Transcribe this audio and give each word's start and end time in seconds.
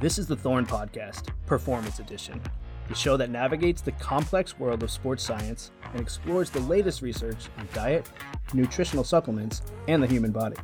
This 0.00 0.16
is 0.16 0.28
the 0.28 0.36
Thorne 0.36 0.64
Podcast, 0.64 1.30
Performance 1.46 1.98
Edition, 1.98 2.40
the 2.86 2.94
show 2.94 3.16
that 3.16 3.30
navigates 3.30 3.82
the 3.82 3.90
complex 3.90 4.56
world 4.56 4.84
of 4.84 4.92
sports 4.92 5.24
science 5.24 5.72
and 5.90 6.00
explores 6.00 6.50
the 6.50 6.60
latest 6.60 7.02
research 7.02 7.48
on 7.58 7.66
diet, 7.74 8.08
nutritional 8.54 9.02
supplements, 9.02 9.62
and 9.88 10.00
the 10.00 10.06
human 10.06 10.30
body. 10.30 10.54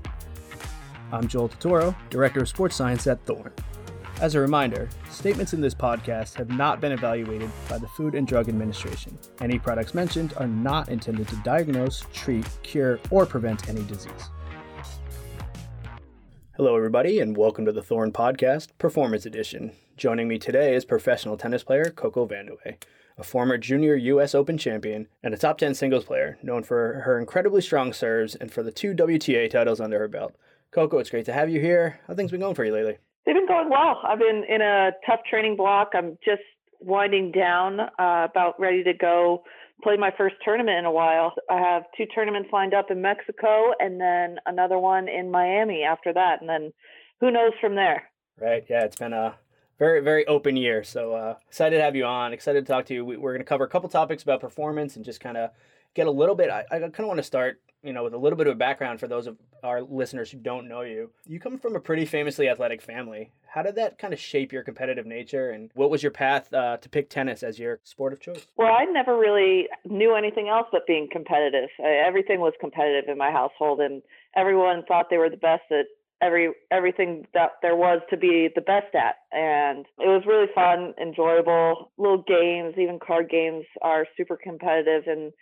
I'm 1.10 1.26
Joel 1.26 1.48
Totoro, 1.48 1.96
Director 2.10 2.42
of 2.42 2.48
Sports 2.48 2.76
Science 2.76 3.08
at 3.08 3.26
Thorne. 3.26 3.50
As 4.20 4.36
a 4.36 4.40
reminder, 4.40 4.88
statements 5.10 5.52
in 5.52 5.60
this 5.60 5.74
podcast 5.74 6.34
have 6.34 6.50
not 6.50 6.80
been 6.80 6.92
evaluated 6.92 7.50
by 7.68 7.78
the 7.78 7.88
Food 7.88 8.14
and 8.14 8.28
Drug 8.28 8.48
Administration. 8.48 9.18
Any 9.40 9.58
products 9.58 9.94
mentioned 9.94 10.34
are 10.36 10.46
not 10.46 10.90
intended 10.90 11.26
to 11.26 11.36
diagnose, 11.42 12.04
treat, 12.12 12.48
cure, 12.62 13.00
or 13.10 13.26
prevent 13.26 13.68
any 13.68 13.82
disease. 13.82 14.30
Hello, 16.56 16.76
everybody, 16.76 17.18
and 17.18 17.36
welcome 17.36 17.64
to 17.64 17.72
the 17.72 17.82
Thorne 17.82 18.12
Podcast, 18.12 18.68
Performance 18.78 19.26
Edition. 19.26 19.72
Joining 19.96 20.28
me 20.28 20.38
today 20.38 20.76
is 20.76 20.84
professional 20.84 21.36
tennis 21.36 21.64
player 21.64 21.86
Coco 21.86 22.28
Vandeweghe, 22.28 22.76
a 23.18 23.24
former 23.24 23.58
junior 23.58 23.96
U.S. 23.96 24.36
Open 24.36 24.56
champion 24.56 25.08
and 25.24 25.34
a 25.34 25.36
top 25.36 25.58
10 25.58 25.74
singles 25.74 26.04
player 26.04 26.38
known 26.44 26.62
for 26.62 27.02
her 27.04 27.18
incredibly 27.18 27.60
strong 27.60 27.92
serves 27.92 28.36
and 28.36 28.52
for 28.52 28.62
the 28.62 28.70
two 28.70 28.94
WTA 28.94 29.50
titles 29.50 29.80
under 29.80 29.98
her 29.98 30.06
belt. 30.06 30.36
Coco, 30.70 30.98
it's 30.98 31.10
great 31.10 31.24
to 31.24 31.32
have 31.32 31.50
you 31.50 31.60
here. 31.60 31.98
How 32.06 32.14
things 32.14 32.30
been 32.30 32.38
going 32.38 32.54
for 32.54 32.64
you 32.64 32.72
lately? 32.72 32.98
They've 33.26 33.34
been 33.34 33.48
going 33.48 33.68
well. 33.68 34.00
I've 34.04 34.20
been 34.20 34.44
in 34.48 34.62
a 34.62 34.92
tough 35.04 35.24
training 35.28 35.56
block. 35.56 35.90
I'm 35.92 36.16
just 36.24 36.42
winding 36.78 37.32
down, 37.32 37.80
uh, 37.80 38.28
about 38.30 38.60
ready 38.60 38.84
to 38.84 38.92
go 38.92 39.42
play 39.82 39.96
my 39.96 40.10
first 40.16 40.36
tournament 40.44 40.78
in 40.78 40.84
a 40.84 40.92
while. 40.92 41.32
I 41.50 41.58
have 41.58 41.84
two 41.96 42.06
tournaments 42.06 42.50
lined 42.52 42.74
up 42.74 42.90
in 42.90 43.02
Mexico 43.02 43.72
and 43.78 44.00
then 44.00 44.36
another 44.46 44.78
one 44.78 45.08
in 45.08 45.30
Miami 45.30 45.82
after 45.82 46.12
that. 46.12 46.40
And 46.40 46.48
then 46.48 46.72
who 47.20 47.30
knows 47.30 47.52
from 47.60 47.74
there? 47.74 48.10
Right. 48.40 48.64
Yeah, 48.68 48.84
it's 48.84 48.96
been 48.96 49.12
a 49.12 49.36
very, 49.78 50.00
very 50.00 50.26
open 50.26 50.56
year. 50.56 50.84
So 50.84 51.12
uh, 51.12 51.34
excited 51.48 51.76
to 51.76 51.82
have 51.82 51.96
you 51.96 52.04
on. 52.04 52.32
Excited 52.32 52.66
to 52.66 52.72
talk 52.72 52.86
to 52.86 52.94
you. 52.94 53.04
We, 53.04 53.16
are 53.16 53.20
going 53.20 53.38
to 53.38 53.44
cover 53.44 53.64
a 53.64 53.68
couple 53.68 53.88
topics 53.88 54.22
about 54.22 54.40
performance 54.40 54.96
and 54.96 55.04
just 55.04 55.20
kind 55.20 55.36
of 55.36 55.50
get 55.94 56.06
a 56.06 56.10
little 56.10 56.34
bit. 56.34 56.50
I, 56.50 56.64
I 56.70 56.78
kind 56.78 57.00
of 57.00 57.06
want 57.06 57.18
to 57.18 57.24
start 57.24 57.60
you 57.84 57.92
know, 57.92 58.02
with 58.02 58.14
a 58.14 58.18
little 58.18 58.38
bit 58.38 58.46
of 58.46 58.54
a 58.54 58.56
background 58.56 58.98
for 58.98 59.06
those 59.06 59.26
of 59.26 59.36
our 59.62 59.82
listeners 59.82 60.30
who 60.30 60.38
don't 60.38 60.66
know 60.66 60.80
you, 60.80 61.10
you 61.26 61.38
come 61.38 61.58
from 61.58 61.76
a 61.76 61.80
pretty 61.80 62.06
famously 62.06 62.48
athletic 62.48 62.80
family. 62.80 63.30
How 63.46 63.62
did 63.62 63.76
that 63.76 63.98
kind 63.98 64.14
of 64.14 64.18
shape 64.18 64.52
your 64.52 64.62
competitive 64.62 65.04
nature, 65.04 65.50
and 65.50 65.70
what 65.74 65.90
was 65.90 66.02
your 66.02 66.10
path 66.10 66.52
uh, 66.52 66.78
to 66.78 66.88
pick 66.88 67.10
tennis 67.10 67.42
as 67.42 67.58
your 67.58 67.78
sport 67.84 68.14
of 68.14 68.20
choice? 68.20 68.46
Well, 68.56 68.72
I 68.72 68.84
never 68.86 69.16
really 69.16 69.68
knew 69.84 70.14
anything 70.14 70.48
else 70.48 70.66
but 70.72 70.86
being 70.86 71.08
competitive. 71.12 71.68
Everything 71.78 72.40
was 72.40 72.54
competitive 72.58 73.08
in 73.08 73.18
my 73.18 73.30
household, 73.30 73.80
and 73.80 74.02
everyone 74.34 74.82
thought 74.88 75.10
they 75.10 75.18
were 75.18 75.30
the 75.30 75.36
best 75.36 75.64
at 75.70 75.84
every 76.22 76.52
everything 76.70 77.26
that 77.34 77.50
there 77.60 77.76
was 77.76 78.00
to 78.08 78.16
be 78.16 78.48
the 78.54 78.60
best 78.60 78.94
at 78.94 79.16
and 79.32 79.84
it 79.98 80.06
was 80.06 80.22
really 80.26 80.46
fun 80.54 80.94
enjoyable 81.02 81.90
little 81.98 82.22
games 82.22 82.74
even 82.78 83.00
card 83.04 83.28
games 83.28 83.64
are 83.82 84.06
super 84.16 84.36
competitive 84.36 85.02
and 85.08 85.32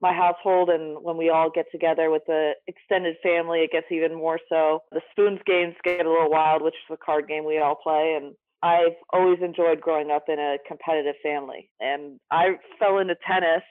my 0.00 0.12
household 0.12 0.70
and 0.70 0.96
when 1.02 1.16
we 1.16 1.28
all 1.30 1.50
get 1.50 1.66
together 1.70 2.10
with 2.10 2.22
the 2.26 2.52
extended 2.66 3.16
family 3.22 3.60
it 3.60 3.72
gets 3.72 3.86
even 3.90 4.14
more 4.14 4.38
so. 4.48 4.80
The 4.92 5.00
spoons 5.10 5.40
games 5.46 5.74
get 5.84 6.06
a 6.06 6.08
little 6.08 6.30
wild 6.30 6.62
which 6.62 6.74
is 6.74 6.94
a 6.94 7.04
card 7.04 7.28
game 7.28 7.44
we 7.44 7.58
all 7.58 7.76
play 7.76 8.18
and 8.20 8.34
i've 8.62 8.96
always 9.12 9.38
enjoyed 9.42 9.80
growing 9.80 10.10
up 10.10 10.24
in 10.28 10.38
a 10.38 10.56
competitive 10.66 11.16
family. 11.22 11.70
And 11.80 12.18
i 12.30 12.56
fell 12.78 12.98
into 12.98 13.16
tennis 13.26 13.62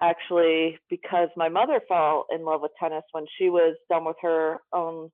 actually 0.00 0.78
because 0.88 1.28
my 1.36 1.48
mother 1.48 1.80
fell 1.88 2.26
in 2.30 2.44
love 2.44 2.60
with 2.62 2.72
tennis 2.78 3.04
when 3.12 3.24
she 3.38 3.50
was 3.50 3.76
done 3.90 4.04
with 4.04 4.16
her 4.22 4.58
own 4.72 5.10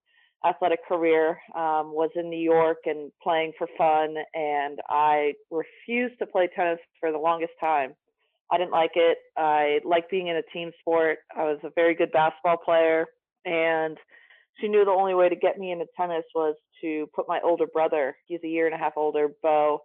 athletic 0.46 0.86
career 0.86 1.38
um, 1.56 1.92
was 1.92 2.10
in 2.16 2.28
new 2.28 2.36
york 2.36 2.78
and 2.84 3.10
playing 3.22 3.52
for 3.56 3.66
fun 3.78 4.14
and 4.34 4.78
i 4.90 5.32
refused 5.50 6.18
to 6.18 6.26
play 6.26 6.48
tennis 6.54 6.78
for 7.00 7.10
the 7.10 7.18
longest 7.18 7.52
time 7.58 7.94
I 8.54 8.58
didn't 8.58 8.70
like 8.70 8.92
it. 8.94 9.18
I 9.36 9.80
liked 9.84 10.10
being 10.10 10.28
in 10.28 10.36
a 10.36 10.42
team 10.52 10.70
sport. 10.80 11.18
I 11.36 11.42
was 11.42 11.58
a 11.64 11.70
very 11.74 11.94
good 11.96 12.12
basketball 12.12 12.56
player. 12.56 13.06
And 13.44 13.98
she 14.60 14.68
knew 14.68 14.84
the 14.84 14.92
only 14.92 15.14
way 15.14 15.28
to 15.28 15.34
get 15.34 15.58
me 15.58 15.72
into 15.72 15.86
tennis 15.96 16.24
was 16.34 16.54
to 16.80 17.08
put 17.14 17.26
my 17.26 17.40
older 17.42 17.66
brother, 17.66 18.16
he's 18.26 18.40
a 18.44 18.48
year 18.48 18.66
and 18.66 18.74
a 18.74 18.78
half 18.78 18.92
older, 18.96 19.28
Bo, 19.42 19.80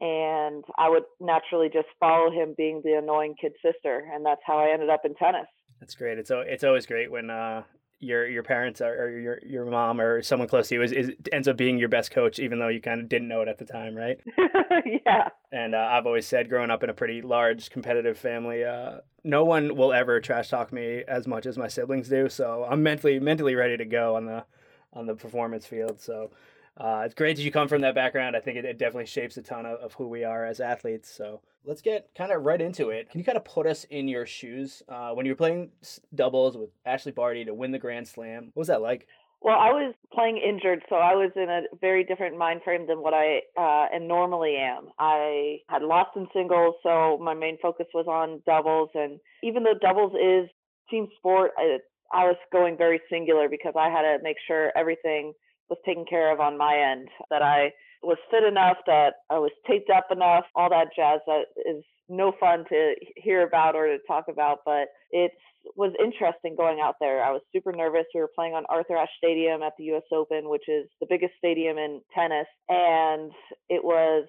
and 0.00 0.62
I 0.76 0.90
would 0.90 1.04
naturally 1.20 1.70
just 1.72 1.88
follow 1.98 2.30
him 2.30 2.54
being 2.56 2.82
the 2.84 2.94
annoying 2.94 3.34
kid 3.40 3.52
sister. 3.64 4.06
And 4.12 4.26
that's 4.26 4.42
how 4.46 4.58
I 4.58 4.72
ended 4.72 4.90
up 4.90 5.02
in 5.04 5.14
tennis. 5.14 5.46
That's 5.80 5.94
great. 5.94 6.18
It's 6.18 6.30
it's 6.30 6.64
always 6.64 6.84
great 6.84 7.10
when 7.10 7.30
uh, 7.30 7.62
your 7.98 8.28
your 8.28 8.42
parents 8.42 8.80
are, 8.80 8.92
or 8.92 9.18
your 9.18 9.38
your 9.44 9.64
mom 9.64 10.00
or 10.00 10.22
someone 10.22 10.48
close 10.48 10.68
to 10.68 10.74
you 10.74 10.82
is, 10.82 10.92
is 10.92 11.12
ends 11.32 11.48
up 11.48 11.56
being 11.56 11.78
your 11.78 11.88
best 11.88 12.10
coach, 12.10 12.38
even 12.38 12.58
though 12.58 12.68
you 12.68 12.80
kind 12.80 13.00
of 13.00 13.08
didn't 13.08 13.28
know 13.28 13.40
it 13.40 13.48
at 13.48 13.58
the 13.58 13.64
time, 13.64 13.94
right? 13.94 14.18
yeah. 15.06 15.28
And 15.52 15.74
uh, 15.74 15.88
I've 15.90 16.06
always 16.06 16.26
said, 16.26 16.48
growing 16.48 16.70
up 16.70 16.82
in 16.82 16.90
a 16.90 16.94
pretty 16.94 17.22
large 17.22 17.70
competitive 17.70 18.18
family, 18.18 18.64
uh, 18.64 18.98
no 19.24 19.44
one 19.44 19.76
will 19.76 19.92
ever 19.92 20.20
trash 20.20 20.50
talk 20.50 20.72
me 20.72 21.02
as 21.08 21.26
much 21.26 21.46
as 21.46 21.56
my 21.56 21.68
siblings 21.68 22.08
do. 22.08 22.28
So 22.28 22.66
I'm 22.68 22.82
mentally 22.82 23.18
mentally 23.18 23.54
ready 23.54 23.76
to 23.76 23.84
go 23.84 24.16
on 24.16 24.26
the 24.26 24.44
on 24.92 25.06
the 25.06 25.14
performance 25.14 25.66
field. 25.66 26.00
So 26.00 26.30
uh, 26.76 27.02
it's 27.04 27.14
great 27.14 27.36
that 27.36 27.42
you 27.42 27.50
come 27.50 27.68
from 27.68 27.80
that 27.80 27.94
background. 27.94 28.36
I 28.36 28.40
think 28.40 28.58
it, 28.58 28.64
it 28.64 28.78
definitely 28.78 29.06
shapes 29.06 29.36
a 29.36 29.42
ton 29.42 29.64
of, 29.64 29.78
of, 29.80 29.94
who 29.94 30.08
we 30.08 30.24
are 30.24 30.44
as 30.44 30.60
athletes. 30.60 31.10
So 31.10 31.40
let's 31.64 31.80
get 31.80 32.10
kind 32.14 32.30
of 32.32 32.42
right 32.42 32.60
into 32.60 32.90
it. 32.90 33.08
Can 33.10 33.18
you 33.18 33.24
kind 33.24 33.38
of 33.38 33.44
put 33.44 33.66
us 33.66 33.84
in 33.84 34.08
your 34.08 34.26
shoes 34.26 34.82
uh, 34.88 35.10
when 35.10 35.24
you 35.24 35.32
were 35.32 35.36
playing 35.36 35.70
doubles 36.14 36.56
with 36.56 36.70
Ashleigh 36.86 37.14
Barty 37.14 37.46
to 37.46 37.54
win 37.54 37.72
the 37.72 37.78
Grand 37.78 38.06
Slam? 38.06 38.50
What 38.52 38.62
was 38.62 38.68
that 38.68 38.82
like? 38.82 39.06
Well, 39.40 39.58
I 39.58 39.70
was 39.70 39.94
playing 40.12 40.38
injured, 40.38 40.82
so 40.88 40.96
I 40.96 41.14
was 41.14 41.30
in 41.36 41.48
a 41.48 41.62
very 41.80 42.04
different 42.04 42.36
mind 42.36 42.62
frame 42.64 42.86
than 42.86 43.00
what 43.00 43.14
I 43.14 43.40
uh, 43.56 43.86
and 43.92 44.08
normally 44.08 44.56
am. 44.56 44.88
I 44.98 45.58
had 45.68 45.82
lost 45.82 46.16
in 46.16 46.26
singles, 46.34 46.74
so 46.82 47.18
my 47.22 47.34
main 47.34 47.58
focus 47.62 47.86
was 47.94 48.06
on 48.06 48.42
doubles. 48.44 48.90
And 48.94 49.20
even 49.42 49.62
though 49.62 49.74
doubles 49.80 50.12
is 50.14 50.50
team 50.90 51.08
sport, 51.16 51.52
I, 51.58 51.78
I 52.12 52.24
was 52.24 52.36
going 52.52 52.76
very 52.76 53.00
singular 53.10 53.48
because 53.48 53.74
I 53.78 53.88
had 53.88 54.02
to 54.02 54.18
make 54.22 54.36
sure 54.46 54.72
everything 54.76 55.32
was 55.68 55.78
taken 55.84 56.04
care 56.08 56.32
of 56.32 56.40
on 56.40 56.58
my 56.58 56.76
end, 56.76 57.08
that 57.30 57.42
I 57.42 57.72
was 58.02 58.18
fit 58.30 58.44
enough, 58.44 58.76
that 58.86 59.14
I 59.30 59.38
was 59.38 59.50
taped 59.66 59.90
up 59.90 60.06
enough, 60.10 60.44
all 60.54 60.70
that 60.70 60.88
jazz 60.94 61.20
that 61.26 61.46
is 61.64 61.82
no 62.08 62.32
fun 62.38 62.64
to 62.68 62.94
hear 63.16 63.46
about 63.46 63.74
or 63.74 63.86
to 63.86 63.98
talk 64.06 64.26
about, 64.28 64.58
but 64.64 64.88
it 65.10 65.32
was 65.74 65.92
interesting 66.02 66.54
going 66.56 66.78
out 66.80 66.94
there. 67.00 67.24
I 67.24 67.32
was 67.32 67.42
super 67.52 67.72
nervous. 67.72 68.04
We 68.14 68.20
were 68.20 68.30
playing 68.32 68.54
on 68.54 68.64
Arthur 68.68 68.96
Ashe 68.96 69.10
Stadium 69.18 69.62
at 69.62 69.72
the 69.76 69.84
US 69.94 70.04
Open, 70.12 70.48
which 70.48 70.68
is 70.68 70.86
the 71.00 71.06
biggest 71.08 71.32
stadium 71.38 71.78
in 71.78 72.00
tennis, 72.14 72.46
and 72.68 73.32
it 73.68 73.82
was 73.82 74.26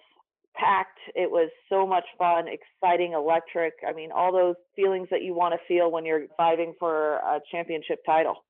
packed. 0.56 0.98
It 1.14 1.30
was 1.30 1.52
so 1.70 1.86
much 1.86 2.06
fun, 2.18 2.46
exciting, 2.48 3.14
electric. 3.14 3.74
I 3.88 3.94
mean, 3.94 4.12
all 4.12 4.32
those 4.32 4.56
feelings 4.76 5.08
that 5.12 5.22
you 5.22 5.36
want 5.36 5.54
to 5.54 5.60
feel 5.68 5.92
when 5.92 6.06
you're 6.06 6.26
fighting 6.36 6.74
for 6.80 7.18
a 7.18 7.40
championship 7.52 8.00
title. 8.06 8.44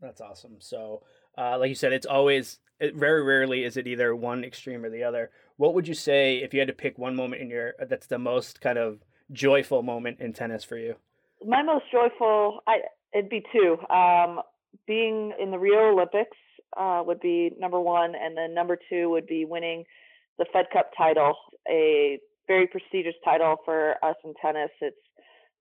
That's 0.00 0.20
awesome. 0.20 0.56
So, 0.58 1.02
uh, 1.38 1.56
like 1.58 1.68
you 1.68 1.74
said, 1.74 1.92
it's 1.92 2.06
always 2.06 2.58
it, 2.80 2.94
very 2.94 3.22
rarely 3.22 3.64
is 3.64 3.76
it 3.76 3.86
either 3.86 4.14
one 4.14 4.44
extreme 4.44 4.84
or 4.84 4.90
the 4.90 5.04
other. 5.04 5.30
What 5.56 5.74
would 5.74 5.86
you 5.86 5.94
say 5.94 6.38
if 6.38 6.52
you 6.52 6.60
had 6.60 6.68
to 6.68 6.74
pick 6.74 6.98
one 6.98 7.14
moment 7.14 7.42
in 7.42 7.50
your 7.50 7.74
that's 7.88 8.06
the 8.06 8.18
most 8.18 8.60
kind 8.60 8.78
of 8.78 8.98
joyful 9.32 9.82
moment 9.82 10.20
in 10.20 10.32
tennis 10.32 10.64
for 10.64 10.76
you? 10.76 10.96
My 11.44 11.62
most 11.62 11.84
joyful, 11.92 12.60
I 12.66 12.80
it'd 13.14 13.30
be 13.30 13.44
two. 13.52 13.78
Um, 13.88 14.40
being 14.86 15.32
in 15.40 15.50
the 15.50 15.58
Rio 15.58 15.92
Olympics 15.92 16.36
uh, 16.76 17.02
would 17.06 17.20
be 17.20 17.52
number 17.58 17.80
one, 17.80 18.14
and 18.20 18.36
then 18.36 18.54
number 18.54 18.78
two 18.88 19.08
would 19.10 19.26
be 19.26 19.44
winning 19.44 19.84
the 20.38 20.46
Fed 20.52 20.66
Cup 20.72 20.90
title, 20.96 21.34
a 21.68 22.18
very 22.46 22.66
prestigious 22.66 23.14
title 23.24 23.56
for 23.64 23.94
us 24.02 24.16
in 24.24 24.34
tennis. 24.42 24.70
It's 24.80 24.96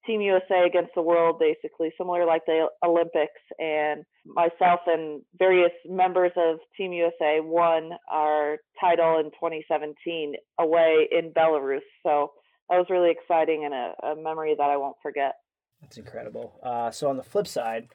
Team 0.07 0.22
USA 0.22 0.66
against 0.66 0.91
the 0.95 1.01
world, 1.01 1.40
basically, 1.40 1.94
similar 1.97 2.25
like 2.25 2.44
the 2.47 2.68
Olympics. 2.84 3.41
And 3.59 4.03
myself 4.25 4.79
and 4.88 5.22
various 5.38 5.71
members 5.86 6.31
of 6.38 6.57
Team 6.77 6.94
USA 6.94 7.39
won 7.42 7.92
our 8.12 8.57
title 8.80 9.19
in 9.19 9.25
2017 9.25 10.33
away 10.59 11.07
in 11.12 11.31
Belarus. 11.33 11.81
So 12.04 12.31
that 12.69 12.77
was 12.77 12.88
really 12.89 13.12
exciting 13.12 13.65
and 13.65 13.74
a, 13.74 13.94
a 14.07 14.15
memory 14.15 14.56
that 14.57 14.69
I 14.69 14.77
won't 14.77 14.98
forget. 15.04 15.33
That's 15.81 15.98
incredible. 15.98 16.60
Uh, 16.63 16.89
so 16.89 17.10
on 17.10 17.18
the 17.18 17.24
flip 17.24 17.48
side, 17.48 17.89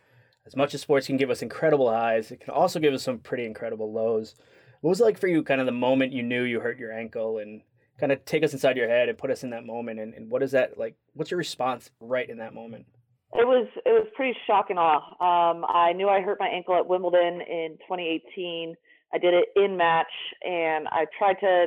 as 0.46 0.56
much 0.56 0.74
as 0.74 0.80
sports 0.80 1.06
can 1.06 1.16
give 1.16 1.30
us 1.30 1.42
incredible 1.42 1.90
highs, 1.90 2.30
it 2.30 2.40
can 2.40 2.54
also 2.54 2.78
give 2.78 2.94
us 2.94 3.02
some 3.02 3.18
pretty 3.18 3.44
incredible 3.44 3.92
lows. 3.92 4.34
What 4.80 4.90
was 4.90 5.00
it 5.00 5.04
like 5.04 5.18
for 5.18 5.28
you, 5.28 5.42
kind 5.42 5.60
of 5.60 5.66
the 5.66 5.72
moment 5.72 6.12
you 6.12 6.22
knew 6.22 6.42
you 6.42 6.60
hurt 6.60 6.78
your 6.78 6.92
ankle 6.92 7.38
and 7.38 7.62
kind 7.98 8.12
of 8.12 8.24
take 8.24 8.42
us 8.42 8.52
inside 8.52 8.76
your 8.76 8.88
head 8.88 9.08
and 9.08 9.18
put 9.18 9.30
us 9.30 9.42
in 9.42 9.50
that 9.50 9.64
moment 9.64 10.00
and, 10.00 10.14
and 10.14 10.30
what 10.30 10.42
is 10.42 10.52
that 10.52 10.78
like 10.78 10.94
what's 11.14 11.30
your 11.30 11.38
response 11.38 11.90
right 12.00 12.28
in 12.28 12.38
that 12.38 12.54
moment 12.54 12.86
it 13.34 13.46
was 13.46 13.66
it 13.86 13.90
was 13.90 14.06
pretty 14.14 14.36
shock 14.46 14.66
and 14.70 14.78
awe 14.78 15.00
um, 15.20 15.64
i 15.68 15.92
knew 15.92 16.08
i 16.08 16.20
hurt 16.20 16.38
my 16.40 16.48
ankle 16.48 16.76
at 16.76 16.86
wimbledon 16.86 17.40
in 17.40 17.76
2018 17.88 18.74
i 19.12 19.18
did 19.18 19.34
it 19.34 19.46
in 19.56 19.76
match 19.76 20.12
and 20.42 20.88
i 20.88 21.06
tried 21.16 21.36
to 21.40 21.66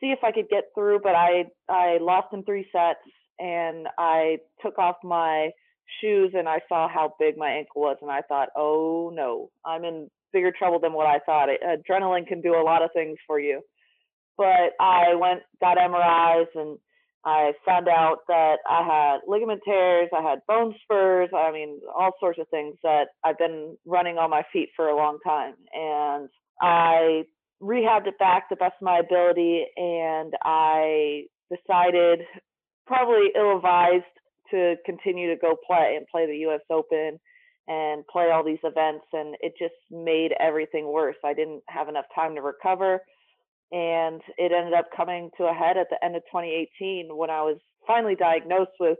see 0.00 0.06
if 0.06 0.18
i 0.22 0.32
could 0.32 0.48
get 0.48 0.64
through 0.74 1.00
but 1.02 1.14
i 1.14 1.44
i 1.68 1.98
lost 2.00 2.28
in 2.32 2.42
three 2.44 2.66
sets 2.72 3.00
and 3.38 3.86
i 3.98 4.36
took 4.62 4.78
off 4.78 4.96
my 5.02 5.50
shoes 6.00 6.32
and 6.34 6.48
I 6.48 6.60
saw 6.68 6.88
how 6.88 7.14
big 7.18 7.36
my 7.36 7.50
ankle 7.50 7.82
was 7.82 7.96
and 8.00 8.10
I 8.10 8.22
thought, 8.22 8.48
"Oh 8.56 9.10
no, 9.14 9.50
I'm 9.64 9.84
in 9.84 10.10
bigger 10.32 10.52
trouble 10.52 10.78
than 10.80 10.92
what 10.92 11.06
I 11.06 11.18
thought." 11.20 11.48
Adrenaline 11.48 12.26
can 12.26 12.40
do 12.40 12.54
a 12.54 12.62
lot 12.62 12.82
of 12.82 12.90
things 12.92 13.18
for 13.26 13.38
you. 13.38 13.62
But 14.36 14.72
I 14.80 15.14
went 15.14 15.42
got 15.60 15.76
MRIs 15.76 16.46
and 16.54 16.78
I 17.24 17.52
found 17.64 17.88
out 17.88 18.18
that 18.28 18.56
I 18.68 18.82
had 18.82 19.20
ligament 19.26 19.62
tears, 19.64 20.10
I 20.16 20.22
had 20.22 20.40
bone 20.46 20.74
spurs, 20.82 21.30
I 21.34 21.50
mean, 21.52 21.80
all 21.96 22.12
sorts 22.20 22.38
of 22.38 22.48
things 22.48 22.76
that 22.82 23.08
I've 23.24 23.38
been 23.38 23.76
running 23.86 24.18
on 24.18 24.30
my 24.30 24.42
feet 24.52 24.70
for 24.76 24.88
a 24.88 24.96
long 24.96 25.18
time. 25.24 25.54
And 25.72 26.28
I 26.60 27.24
rehabbed 27.62 28.06
it 28.06 28.18
back 28.18 28.48
the 28.50 28.56
best 28.56 28.74
of 28.80 28.84
my 28.84 28.98
ability 28.98 29.64
and 29.76 30.34
I 30.42 31.24
decided 31.50 32.20
probably 32.86 33.30
ill 33.34 33.56
advised 33.56 34.04
to 34.50 34.74
continue 34.84 35.30
to 35.30 35.40
go 35.40 35.56
play 35.66 35.94
and 35.96 36.06
play 36.08 36.26
the 36.26 36.48
US 36.48 36.60
Open 36.70 37.18
and 37.66 38.06
play 38.06 38.30
all 38.30 38.44
these 38.44 38.58
events 38.62 39.06
and 39.14 39.34
it 39.40 39.54
just 39.58 39.74
made 39.90 40.32
everything 40.38 40.92
worse. 40.92 41.16
I 41.24 41.32
didn't 41.32 41.62
have 41.68 41.88
enough 41.88 42.04
time 42.14 42.34
to 42.34 42.42
recover 42.42 43.00
and 43.74 44.20
it 44.38 44.52
ended 44.52 44.72
up 44.72 44.86
coming 44.96 45.30
to 45.36 45.44
a 45.44 45.52
head 45.52 45.76
at 45.76 45.88
the 45.90 46.02
end 46.04 46.14
of 46.14 46.22
2018 46.30 47.08
when 47.16 47.28
I 47.28 47.42
was 47.42 47.58
finally 47.84 48.14
diagnosed 48.14 48.70
with 48.78 48.98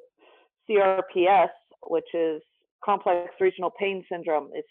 CRPS, 0.69 1.55
which 1.85 2.13
is 2.13 2.43
complex 2.85 3.31
regional 3.41 3.71
pain 3.79 4.05
syndrome. 4.11 4.51
It's 4.53 4.69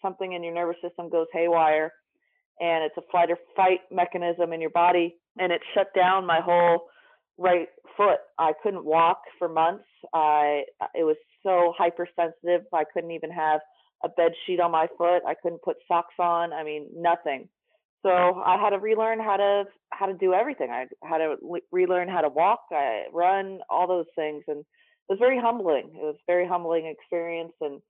something 0.00 0.34
in 0.34 0.44
your 0.44 0.54
nervous 0.54 0.76
system 0.80 1.10
goes 1.10 1.26
haywire 1.32 1.92
and 2.60 2.84
it's 2.84 2.96
a 2.96 3.02
flight 3.10 3.28
or 3.28 3.38
fight 3.56 3.80
mechanism 3.90 4.52
in 4.52 4.60
your 4.60 4.70
body 4.70 5.16
and 5.36 5.50
it 5.50 5.60
shut 5.74 5.88
down 5.96 6.24
my 6.24 6.40
whole 6.40 6.86
right 7.36 7.66
foot. 7.96 8.20
I 8.38 8.52
couldn't 8.62 8.84
walk 8.84 9.18
for 9.36 9.48
months. 9.48 9.84
I 10.14 10.62
it 10.94 11.02
was 11.02 11.16
so 11.42 11.74
hypersensitive. 11.76 12.66
I 12.72 12.84
couldn't 12.94 13.10
even 13.10 13.32
have 13.32 13.60
a 14.04 14.08
bed 14.10 14.30
sheet 14.46 14.60
on 14.60 14.70
my 14.70 14.86
foot. 14.96 15.22
I 15.26 15.34
couldn't 15.42 15.62
put 15.62 15.76
socks 15.88 16.14
on. 16.20 16.52
I 16.52 16.62
mean, 16.62 16.86
nothing. 16.94 17.48
So 18.02 18.10
I 18.44 18.56
had 18.60 18.70
to 18.70 18.78
relearn 18.78 19.20
how 19.20 19.36
to 19.36 19.64
how 19.90 20.06
to 20.06 20.14
do 20.14 20.32
everything. 20.32 20.70
I 20.70 20.86
had 21.02 21.18
to 21.18 21.36
relearn 21.70 22.08
how 22.08 22.22
to 22.22 22.28
walk, 22.28 22.60
I 22.72 23.04
run, 23.12 23.60
all 23.68 23.86
those 23.86 24.06
things, 24.16 24.44
and 24.48 24.60
it 24.60 24.66
was 25.08 25.18
very 25.18 25.38
humbling. 25.38 25.90
It 25.94 26.02
was 26.02 26.16
a 26.16 26.26
very 26.26 26.46
humbling 26.46 26.86
experience, 26.86 27.52
and 27.60 27.80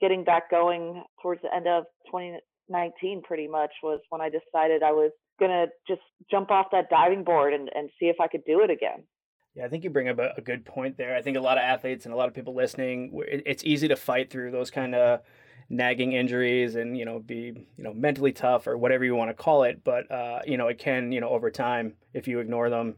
getting 0.00 0.24
back 0.24 0.50
going 0.50 1.04
towards 1.22 1.42
the 1.42 1.54
end 1.54 1.68
of 1.68 1.84
2019, 2.06 3.22
pretty 3.22 3.46
much 3.46 3.70
was 3.82 4.00
when 4.08 4.20
I 4.20 4.28
decided 4.28 4.82
I 4.82 4.92
was 4.92 5.12
gonna 5.38 5.66
just 5.86 6.02
jump 6.30 6.50
off 6.50 6.66
that 6.72 6.90
diving 6.90 7.22
board 7.22 7.54
and 7.54 7.70
and 7.74 7.90
see 8.00 8.06
if 8.06 8.16
I 8.20 8.26
could 8.26 8.44
do 8.44 8.62
it 8.62 8.70
again. 8.70 9.04
Yeah, 9.54 9.64
I 9.64 9.68
think 9.68 9.82
you 9.84 9.90
bring 9.90 10.08
up 10.08 10.18
a 10.18 10.40
good 10.40 10.64
point 10.64 10.96
there. 10.96 11.16
I 11.16 11.22
think 11.22 11.36
a 11.36 11.40
lot 11.40 11.58
of 11.58 11.62
athletes 11.62 12.04
and 12.04 12.14
a 12.14 12.16
lot 12.16 12.28
of 12.28 12.34
people 12.34 12.54
listening, 12.54 13.10
it's 13.26 13.64
easy 13.64 13.88
to 13.88 13.96
fight 13.96 14.30
through 14.30 14.52
those 14.52 14.70
kind 14.70 14.94
of 14.94 15.22
nagging 15.70 16.12
injuries 16.12 16.74
and 16.74 16.98
you 16.98 17.04
know 17.04 17.20
be 17.20 17.54
you 17.76 17.84
know 17.84 17.94
mentally 17.94 18.32
tough 18.32 18.66
or 18.66 18.76
whatever 18.76 19.04
you 19.04 19.14
want 19.14 19.30
to 19.30 19.34
call 19.34 19.62
it 19.62 19.82
but 19.84 20.10
uh, 20.10 20.40
you 20.44 20.56
know 20.56 20.66
it 20.66 20.78
can 20.78 21.12
you 21.12 21.20
know 21.20 21.30
over 21.30 21.48
time 21.48 21.94
if 22.12 22.26
you 22.26 22.40
ignore 22.40 22.68
them 22.68 22.96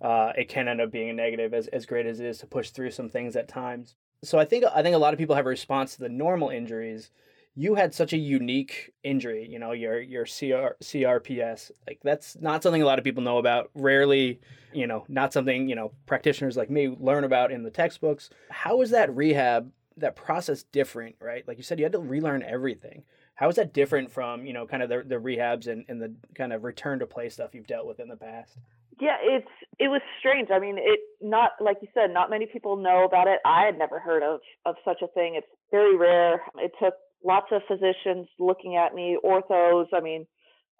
uh, 0.00 0.32
it 0.36 0.48
can 0.48 0.66
end 0.66 0.80
up 0.80 0.90
being 0.90 1.10
a 1.10 1.12
negative 1.12 1.54
as, 1.54 1.68
as 1.68 1.86
great 1.86 2.06
as 2.06 2.20
it 2.20 2.26
is 2.26 2.38
to 2.38 2.46
push 2.46 2.70
through 2.70 2.90
some 2.90 3.08
things 3.08 3.36
at 3.36 3.46
times. 3.46 3.96
So 4.22 4.38
i 4.38 4.44
think 4.46 4.64
i 4.74 4.82
think 4.82 4.96
a 4.96 4.98
lot 4.98 5.12
of 5.12 5.18
people 5.18 5.36
have 5.36 5.44
a 5.44 5.50
response 5.50 5.94
to 5.94 6.00
the 6.00 6.08
normal 6.08 6.48
injuries. 6.48 7.10
You 7.56 7.76
had 7.76 7.94
such 7.94 8.14
a 8.14 8.18
unique 8.18 8.94
injury 9.04 9.46
you 9.46 9.58
know 9.58 9.72
your 9.72 10.00
your 10.00 10.24
CR, 10.24 10.74
crps 10.82 11.70
like 11.86 12.00
that's 12.02 12.36
not 12.40 12.62
something 12.62 12.80
a 12.80 12.86
lot 12.86 12.98
of 12.98 13.04
people 13.04 13.22
know 13.22 13.36
about. 13.36 13.70
Rarely 13.74 14.40
you 14.72 14.86
know 14.86 15.04
not 15.08 15.34
something 15.34 15.68
you 15.68 15.74
know 15.74 15.92
practitioners 16.06 16.56
like 16.56 16.70
me 16.70 16.88
learn 16.88 17.24
about 17.24 17.52
in 17.52 17.64
the 17.64 17.70
textbooks. 17.70 18.30
How 18.48 18.80
is 18.80 18.88
that 18.90 19.14
rehab 19.14 19.70
that 19.96 20.16
process 20.16 20.62
different, 20.62 21.16
right? 21.20 21.46
Like 21.46 21.56
you 21.56 21.62
said, 21.62 21.78
you 21.78 21.84
had 21.84 21.92
to 21.92 21.98
relearn 21.98 22.42
everything. 22.42 23.04
How 23.36 23.48
is 23.48 23.56
that 23.56 23.72
different 23.72 24.10
from, 24.12 24.46
you 24.46 24.52
know, 24.52 24.66
kind 24.66 24.82
of 24.82 24.88
the, 24.88 25.02
the 25.06 25.16
rehabs 25.16 25.66
and, 25.66 25.84
and 25.88 26.00
the 26.00 26.14
kind 26.34 26.52
of 26.52 26.64
return 26.64 27.00
to 27.00 27.06
play 27.06 27.28
stuff 27.28 27.54
you've 27.54 27.66
dealt 27.66 27.86
with 27.86 28.00
in 28.00 28.08
the 28.08 28.16
past? 28.16 28.56
Yeah, 29.00 29.16
it's 29.20 29.48
it 29.80 29.88
was 29.88 30.00
strange. 30.20 30.50
I 30.52 30.60
mean, 30.60 30.76
it 30.78 31.00
not 31.20 31.50
like 31.60 31.78
you 31.82 31.88
said, 31.94 32.12
not 32.12 32.30
many 32.30 32.46
people 32.46 32.76
know 32.76 33.04
about 33.04 33.26
it. 33.26 33.40
I 33.44 33.64
had 33.64 33.76
never 33.76 33.98
heard 33.98 34.22
of 34.22 34.40
of 34.64 34.76
such 34.84 35.02
a 35.02 35.08
thing. 35.08 35.34
It's 35.34 35.48
very 35.72 35.96
rare. 35.96 36.42
It 36.58 36.70
took 36.80 36.94
lots 37.24 37.46
of 37.50 37.62
physicians 37.66 38.28
looking 38.38 38.76
at 38.76 38.94
me, 38.94 39.18
orthos. 39.24 39.86
I 39.92 40.00
mean, 40.00 40.26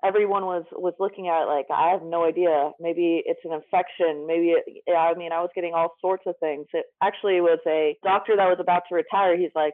everyone 0.05 0.45
was 0.45 0.65
was 0.73 0.95
looking 1.01 1.29
at 1.29 1.43
it 1.43 1.49
like 1.49 1.67
I 1.73 1.91
have 1.91 2.03
no 2.03 2.25
idea. 2.25 2.71
Maybe 2.79 3.23
it's 3.25 3.41
an 3.45 3.53
infection. 3.53 4.27
Maybe 4.27 4.53
it, 4.53 4.65
I 4.93 5.15
mean 5.15 5.33
I 5.33 5.41
was 5.41 5.51
getting 5.55 5.75
all 5.75 5.95
sorts 6.01 6.25
of 6.27 6.35
things. 6.39 6.67
It 6.73 6.87
actually 7.03 7.41
was 7.41 7.59
a 7.67 7.97
doctor 8.05 8.37
that 8.37 8.47
was 8.47 8.59
about 8.61 8.83
to 8.89 8.95
retire. 8.95 9.37
He's 9.37 9.55
like, 9.55 9.73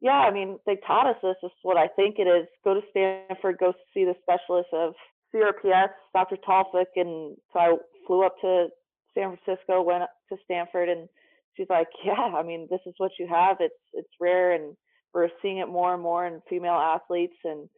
yeah, 0.00 0.22
I 0.22 0.32
mean 0.32 0.58
they 0.66 0.78
taught 0.86 1.08
us 1.08 1.16
this. 1.22 1.36
This 1.42 1.50
is 1.50 1.62
what 1.62 1.76
I 1.76 1.88
think 1.88 2.16
it 2.18 2.28
is. 2.28 2.46
Go 2.64 2.74
to 2.74 2.80
Stanford. 2.90 3.58
Go 3.58 3.72
see 3.92 4.04
the 4.04 4.14
specialist 4.22 4.68
of 4.72 4.94
CRPS, 5.34 5.90
Dr. 6.12 6.36
Tawfik, 6.36 6.92
and 6.96 7.36
so 7.52 7.58
I 7.58 7.76
flew 8.06 8.24
up 8.24 8.36
to 8.42 8.68
San 9.14 9.36
Francisco, 9.36 9.82
went 9.82 10.04
to 10.28 10.36
Stanford, 10.44 10.88
and 10.88 11.08
she's 11.56 11.68
like, 11.68 11.88
yeah, 12.04 12.36
I 12.36 12.42
mean 12.42 12.68
this 12.70 12.80
is 12.86 12.94
what 12.98 13.12
you 13.18 13.26
have. 13.26 13.56
It's 13.60 13.74
it's 13.94 14.20
rare, 14.20 14.52
and 14.52 14.76
we're 15.12 15.28
seeing 15.42 15.58
it 15.58 15.68
more 15.68 15.92
and 15.92 16.02
more 16.02 16.26
in 16.26 16.40
female 16.48 16.74
athletes 16.74 17.36
and 17.44 17.68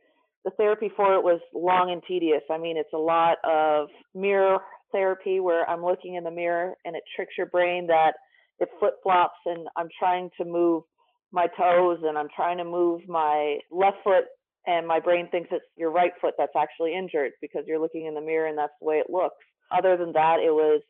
the 0.45 0.51
therapy 0.53 0.91
for 0.95 1.15
it 1.15 1.23
was 1.23 1.41
long 1.55 1.91
and 1.91 2.03
tedious. 2.07 2.43
I 2.51 2.59
mean, 2.59 2.77
it's 2.77 2.93
a 2.93 2.99
lot 2.99 3.39
of 3.45 3.89
mirror 4.15 4.59
therapy 4.93 5.41
where 5.41 5.69
I'm 5.69 5.85
looking 5.85 6.15
in 6.15 6.25
the 6.25 6.31
mirror 6.31 6.75
and 6.85 6.95
it 6.95 7.03
tricks 7.17 7.35
your 7.37 7.47
brain 7.47 7.87
that 7.89 8.13
it 8.61 8.69
flip 8.79 8.95
flops 9.03 9.39
and 9.47 9.67
I'm 9.77 9.89
trying 9.99 10.31
to 10.39 10.45
move 10.45 10.85
my 11.33 11.47
toes 11.59 11.99
and 12.05 12.17
I'm 12.17 12.29
trying 12.35 12.59
to 12.59 12.65
move 12.65 13.01
my 13.09 13.59
left 13.73 13.97
foot 14.05 14.25
and 14.67 14.87
my 14.87 15.01
brain 15.01 15.29
thinks 15.31 15.49
it's 15.51 15.65
your 15.77 15.91
right 15.91 16.13
foot 16.21 16.35
that's 16.39 16.57
actually 16.57 16.95
injured 16.95 17.33
because 17.41 17.65
you're 17.67 17.81
looking 17.81 18.07
in 18.07 18.15
the 18.15 18.21
mirror 18.21 18.47
and 18.47 18.57
that's 18.57 18.73
the 18.81 18.87
way 18.87 18.97
it 18.97 19.11
looks. 19.11 19.35
Other 19.77 19.97
than 19.97 20.13
that, 20.13 20.39
it 20.45 20.53
was 20.53 20.83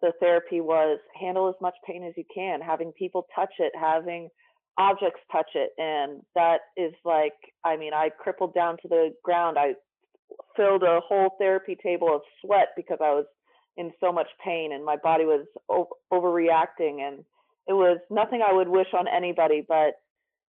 the 0.00 0.12
therapy 0.18 0.60
was 0.60 0.98
handle 1.20 1.48
as 1.48 1.54
much 1.60 1.74
pain 1.86 2.04
as 2.04 2.14
you 2.16 2.24
can, 2.34 2.60
having 2.60 2.92
people 2.98 3.26
touch 3.34 3.52
it, 3.58 3.72
having 3.78 4.28
objects 4.78 5.20
touch 5.30 5.50
it 5.54 5.70
and 5.78 6.22
that 6.34 6.60
is 6.76 6.92
like 7.04 7.34
i 7.64 7.76
mean 7.76 7.92
i 7.92 8.08
crippled 8.08 8.54
down 8.54 8.76
to 8.80 8.88
the 8.88 9.10
ground. 9.22 9.58
I 9.58 9.74
filled 10.56 10.82
a 10.82 11.00
whole 11.06 11.34
therapy 11.38 11.76
table 11.82 12.14
of 12.14 12.22
sweat 12.40 12.68
because 12.76 12.98
i 13.00 13.10
was 13.10 13.26
in 13.76 13.90
so 14.00 14.12
much 14.12 14.28
pain 14.44 14.72
and 14.72 14.84
my 14.84 14.96
body 14.96 15.24
was 15.24 15.46
o- 15.68 15.88
overreacting 16.12 17.00
and 17.00 17.24
it 17.68 17.74
was 17.74 17.98
nothing 18.10 18.42
i 18.46 18.52
would 18.52 18.68
wish 18.68 18.86
on 18.94 19.06
anybody 19.08 19.64
but 19.68 19.92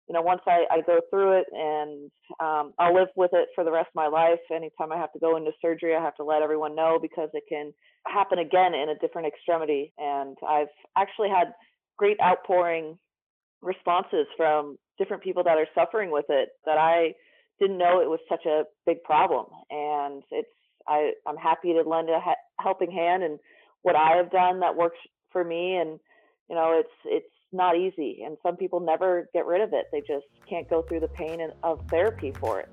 you 0.07 0.13
know 0.13 0.21
once 0.21 0.41
i, 0.45 0.65
I 0.69 0.81
go 0.85 0.99
through 1.09 1.39
it 1.39 1.45
and 1.51 2.11
um, 2.39 2.73
i'll 2.79 2.93
live 2.93 3.09
with 3.15 3.31
it 3.33 3.49
for 3.55 3.63
the 3.63 3.71
rest 3.71 3.87
of 3.87 3.95
my 3.95 4.07
life. 4.07 4.39
Anytime 4.51 4.91
i 4.91 4.97
have 4.97 5.11
to 5.13 5.19
go 5.19 5.37
into 5.37 5.51
surgery 5.59 5.95
i 5.95 6.01
have 6.01 6.15
to 6.15 6.23
let 6.23 6.43
everyone 6.43 6.75
know 6.75 6.99
because 7.01 7.29
it 7.33 7.43
can 7.49 7.73
happen 8.05 8.37
again 8.37 8.75
in 8.75 8.89
a 8.89 8.99
different 8.99 9.27
extremity 9.27 9.91
and 9.97 10.37
i've 10.47 10.67
actually 10.97 11.29
had 11.29 11.53
great 11.97 12.17
outpouring 12.21 12.97
responses 13.63 14.27
from 14.37 14.77
different 14.97 15.23
people 15.23 15.43
that 15.43 15.57
are 15.57 15.67
suffering 15.73 16.11
with 16.11 16.25
it 16.29 16.49
that 16.65 16.77
I 16.77 17.13
didn't 17.59 17.77
know 17.77 18.01
it 18.01 18.09
was 18.09 18.19
such 18.29 18.45
a 18.45 18.63
big 18.85 19.03
problem. 19.03 19.45
And 19.69 20.23
it's 20.31 20.49
I 20.87 21.11
I'm 21.27 21.37
happy 21.37 21.73
to 21.73 21.87
lend 21.87 22.09
a 22.09 22.19
helping 22.59 22.91
hand 22.91 23.23
and 23.23 23.39
what 23.81 23.95
I 23.95 24.17
have 24.17 24.31
done 24.31 24.59
that 24.59 24.75
works 24.75 24.97
for 25.31 25.43
me. 25.43 25.77
And 25.77 25.99
you 26.49 26.55
know, 26.55 26.79
it's 26.79 26.93
it's 27.05 27.33
not 27.51 27.77
easy, 27.77 28.23
and 28.25 28.37
some 28.43 28.57
people 28.57 28.79
never 28.79 29.29
get 29.33 29.45
rid 29.45 29.61
of 29.61 29.73
it. 29.73 29.85
They 29.91 30.01
just 30.01 30.25
can't 30.49 30.69
go 30.69 30.81
through 30.81 31.01
the 31.01 31.07
pain 31.07 31.39
of 31.63 31.79
therapy 31.89 32.33
for 32.39 32.59
it. 32.59 32.69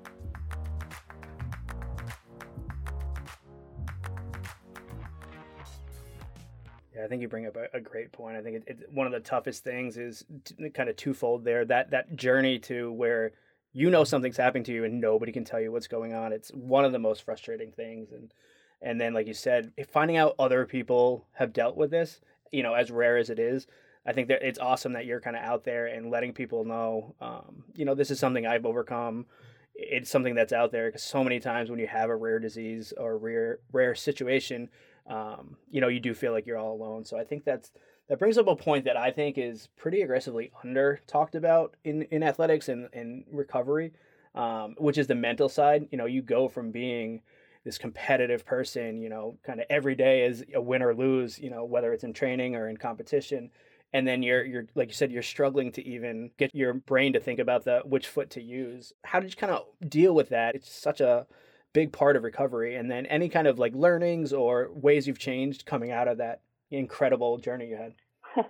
I 7.03 7.07
think 7.07 7.21
you 7.21 7.27
bring 7.27 7.47
up 7.47 7.55
a, 7.55 7.77
a 7.77 7.81
great 7.81 8.11
point. 8.11 8.37
I 8.37 8.41
think 8.41 8.57
it, 8.57 8.63
it, 8.67 8.91
one 8.91 9.07
of 9.07 9.13
the 9.13 9.19
toughest 9.19 9.63
things 9.63 9.97
is 9.97 10.25
t- 10.43 10.69
kind 10.69 10.89
of 10.89 10.95
twofold 10.95 11.43
there. 11.43 11.65
That 11.65 11.91
that 11.91 12.15
journey 12.15 12.59
to 12.59 12.91
where 12.91 13.31
you 13.73 13.89
know 13.89 14.03
something's 14.03 14.37
happening 14.37 14.63
to 14.65 14.73
you 14.73 14.83
and 14.83 14.99
nobody 14.99 15.31
can 15.31 15.45
tell 15.45 15.59
you 15.59 15.71
what's 15.71 15.87
going 15.87 16.13
on. 16.13 16.33
It's 16.33 16.49
one 16.49 16.85
of 16.85 16.91
the 16.91 16.99
most 16.99 17.23
frustrating 17.23 17.71
things. 17.71 18.11
And 18.11 18.33
and 18.81 18.99
then, 18.99 19.13
like 19.13 19.27
you 19.27 19.33
said, 19.33 19.71
finding 19.91 20.17
out 20.17 20.35
other 20.39 20.65
people 20.65 21.27
have 21.33 21.53
dealt 21.53 21.77
with 21.77 21.91
this, 21.91 22.19
you 22.51 22.63
know, 22.63 22.73
as 22.73 22.89
rare 22.89 23.17
as 23.17 23.29
it 23.29 23.37
is, 23.37 23.67
I 24.05 24.13
think 24.13 24.27
that 24.29 24.41
it's 24.41 24.57
awesome 24.57 24.93
that 24.93 25.05
you're 25.05 25.21
kind 25.21 25.35
of 25.35 25.43
out 25.43 25.63
there 25.63 25.85
and 25.85 26.09
letting 26.09 26.33
people 26.33 26.65
know, 26.65 27.13
um, 27.21 27.63
you 27.75 27.85
know, 27.85 27.93
this 27.93 28.09
is 28.09 28.19
something 28.19 28.47
I've 28.47 28.65
overcome. 28.65 29.27
It's 29.75 30.09
something 30.09 30.33
that's 30.33 30.51
out 30.53 30.71
there 30.71 30.87
because 30.87 31.03
so 31.03 31.23
many 31.23 31.39
times 31.39 31.69
when 31.69 31.79
you 31.79 31.87
have 31.87 32.09
a 32.09 32.15
rare 32.15 32.39
disease 32.39 32.93
or 32.97 33.17
rare 33.17 33.59
rare 33.71 33.95
situation, 33.95 34.69
um, 35.07 35.57
you 35.69 35.81
know, 35.81 35.87
you 35.87 35.99
do 35.99 36.13
feel 36.13 36.31
like 36.31 36.45
you're 36.45 36.57
all 36.57 36.73
alone. 36.73 37.05
So 37.05 37.17
I 37.17 37.23
think 37.23 37.43
that's 37.43 37.71
that 38.09 38.19
brings 38.19 38.37
up 38.37 38.47
a 38.47 38.55
point 38.55 38.85
that 38.85 38.97
I 38.97 39.11
think 39.11 39.37
is 39.37 39.69
pretty 39.77 40.01
aggressively 40.01 40.51
under 40.63 40.99
talked 41.07 41.35
about 41.35 41.75
in, 41.83 42.03
in 42.03 42.23
athletics 42.23 42.67
and, 42.67 42.89
and 42.93 43.23
recovery, 43.31 43.93
um, 44.35 44.75
which 44.77 44.97
is 44.97 45.07
the 45.07 45.15
mental 45.15 45.47
side. 45.47 45.87
You 45.91 45.97
know, 45.97 46.05
you 46.05 46.21
go 46.21 46.49
from 46.49 46.71
being 46.71 47.21
this 47.63 47.77
competitive 47.77 48.45
person, 48.45 49.01
you 49.01 49.09
know, 49.09 49.37
kind 49.43 49.59
of 49.59 49.65
every 49.69 49.95
day 49.95 50.25
is 50.25 50.43
a 50.53 50.61
win 50.61 50.81
or 50.81 50.93
lose, 50.93 51.39
you 51.39 51.49
know, 51.49 51.63
whether 51.63 51.93
it's 51.93 52.03
in 52.03 52.11
training 52.11 52.55
or 52.55 52.67
in 52.67 52.75
competition, 52.75 53.51
and 53.93 54.07
then 54.07 54.23
you're 54.23 54.43
you're 54.43 54.65
like 54.75 54.87
you 54.89 54.93
said 54.93 55.11
you're 55.11 55.21
struggling 55.21 55.71
to 55.71 55.85
even 55.85 56.31
get 56.37 56.53
your 56.55 56.73
brain 56.73 57.13
to 57.13 57.19
think 57.19 57.39
about 57.39 57.63
the 57.65 57.81
which 57.85 58.07
foot 58.07 58.29
to 58.29 58.41
use 58.41 58.93
how 59.03 59.19
did 59.19 59.29
you 59.29 59.35
kind 59.35 59.51
of 59.53 59.65
deal 59.89 60.13
with 60.13 60.29
that 60.29 60.55
it's 60.55 60.71
such 60.71 61.01
a 61.01 61.25
big 61.73 61.91
part 61.91 62.15
of 62.15 62.23
recovery 62.23 62.75
and 62.75 62.91
then 62.91 63.05
any 63.05 63.29
kind 63.29 63.47
of 63.47 63.57
like 63.57 63.73
learnings 63.73 64.33
or 64.33 64.69
ways 64.73 65.07
you've 65.07 65.19
changed 65.19 65.65
coming 65.65 65.91
out 65.91 66.07
of 66.07 66.17
that 66.17 66.41
incredible 66.69 67.37
journey 67.37 67.67
you 67.67 67.77
had 67.77 67.93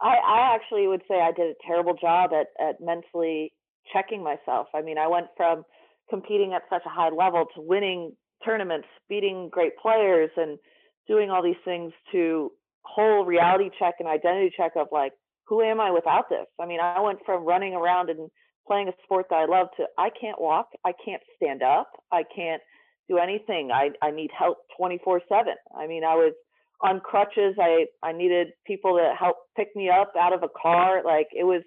I, 0.00 0.16
I 0.16 0.54
actually 0.54 0.86
would 0.86 1.02
say 1.08 1.20
I 1.20 1.32
did 1.32 1.50
a 1.50 1.66
terrible 1.66 1.94
job 1.94 2.30
at, 2.32 2.48
at 2.62 2.80
mentally 2.80 3.52
checking 3.92 4.22
myself. 4.22 4.68
I 4.74 4.82
mean, 4.82 4.98
I 4.98 5.06
went 5.06 5.26
from 5.36 5.64
competing 6.10 6.52
at 6.54 6.62
such 6.70 6.82
a 6.86 6.88
high 6.88 7.10
level 7.10 7.46
to 7.54 7.60
winning 7.60 8.12
tournaments, 8.44 8.88
beating 9.08 9.48
great 9.50 9.76
players, 9.78 10.30
and 10.36 10.58
doing 11.08 11.30
all 11.30 11.42
these 11.42 11.54
things 11.64 11.92
to 12.12 12.50
whole 12.82 13.24
reality 13.24 13.70
check 13.78 13.94
and 13.98 14.08
identity 14.08 14.52
check 14.56 14.72
of 14.76 14.88
like, 14.92 15.12
who 15.46 15.62
am 15.62 15.80
I 15.80 15.90
without 15.90 16.28
this? 16.28 16.46
I 16.60 16.66
mean, 16.66 16.80
I 16.80 17.00
went 17.00 17.20
from 17.24 17.44
running 17.44 17.74
around 17.74 18.10
and 18.10 18.30
playing 18.66 18.88
a 18.88 18.92
sport 19.04 19.26
that 19.30 19.36
I 19.36 19.46
love 19.46 19.68
to 19.76 19.86
I 19.98 20.10
can't 20.20 20.40
walk, 20.40 20.68
I 20.84 20.92
can't 21.04 21.22
stand 21.36 21.62
up, 21.62 21.90
I 22.12 22.24
can't 22.34 22.62
do 23.08 23.18
anything. 23.18 23.70
I 23.72 23.90
I 24.02 24.10
need 24.10 24.30
help 24.36 24.58
24/7. 24.78 25.20
I 25.76 25.86
mean, 25.86 26.04
I 26.04 26.14
was 26.14 26.34
on 26.82 27.00
crutches. 27.00 27.54
I 27.60 27.86
I 28.02 28.12
needed 28.12 28.48
people 28.66 28.96
to 28.96 29.14
help 29.18 29.36
pick 29.56 29.68
me 29.74 29.88
up 29.88 30.12
out 30.18 30.32
of 30.32 30.42
a 30.42 30.48
car. 30.60 31.02
Like 31.04 31.28
it 31.32 31.44
was 31.44 31.62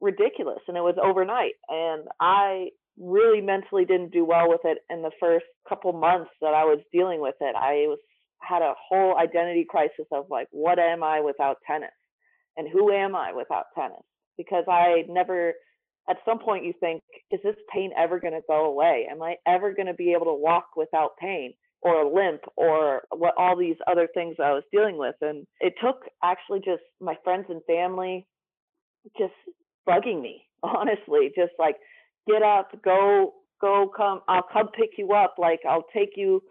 ridiculous, 0.00 0.60
and 0.68 0.76
it 0.76 0.82
was 0.82 0.96
overnight. 1.02 1.54
And 1.68 2.06
I 2.20 2.68
really 2.98 3.40
mentally 3.40 3.84
didn't 3.84 4.12
do 4.12 4.24
well 4.24 4.48
with 4.48 4.60
it 4.64 4.78
in 4.88 5.02
the 5.02 5.10
first 5.20 5.44
couple 5.68 5.92
months 5.92 6.30
that 6.40 6.54
I 6.54 6.64
was 6.64 6.80
dealing 6.92 7.20
with 7.20 7.34
it. 7.40 7.54
I 7.56 7.86
was 7.88 7.98
had 8.40 8.62
a 8.62 8.74
whole 8.88 9.16
identity 9.18 9.66
crisis 9.68 10.06
of 10.12 10.26
like, 10.30 10.48
what 10.50 10.78
am 10.78 11.02
I 11.02 11.20
without 11.20 11.56
tennis, 11.66 11.90
and 12.56 12.68
who 12.68 12.92
am 12.92 13.14
I 13.14 13.32
without 13.32 13.66
tennis? 13.74 14.04
Because 14.36 14.64
I 14.68 15.04
never. 15.08 15.54
At 16.08 16.18
some 16.24 16.38
point, 16.38 16.64
you 16.64 16.72
think, 16.78 17.02
is 17.32 17.40
this 17.42 17.56
pain 17.72 17.90
ever 17.96 18.20
going 18.20 18.34
to 18.34 18.40
go 18.48 18.66
away? 18.66 19.08
Am 19.10 19.22
I 19.22 19.36
ever 19.46 19.72
going 19.72 19.86
to 19.86 19.94
be 19.94 20.12
able 20.12 20.26
to 20.26 20.34
walk 20.34 20.68
without 20.76 21.16
pain? 21.18 21.54
or 21.82 22.02
a 22.02 22.12
limp 22.12 22.40
or 22.56 23.02
what 23.10 23.34
all 23.36 23.56
these 23.56 23.76
other 23.86 24.08
things 24.12 24.36
I 24.42 24.52
was 24.52 24.64
dealing 24.72 24.98
with. 24.98 25.14
And 25.20 25.46
it 25.60 25.74
took 25.80 26.02
actually 26.24 26.58
just 26.60 26.82
my 27.00 27.14
friends 27.22 27.46
and 27.48 27.60
family 27.66 28.26
just 29.16 29.34
bugging 29.88 30.20
me, 30.20 30.42
honestly, 30.62 31.30
just 31.36 31.52
like 31.58 31.76
get 32.26 32.42
up, 32.42 32.70
go, 32.84 33.34
go, 33.60 33.90
come, 33.96 34.20
I'll 34.28 34.46
come 34.52 34.68
pick 34.68 34.90
you 34.98 35.12
up. 35.12 35.36
Like 35.38 35.60
I'll 35.68 35.86
take 35.94 36.10
you 36.16 36.42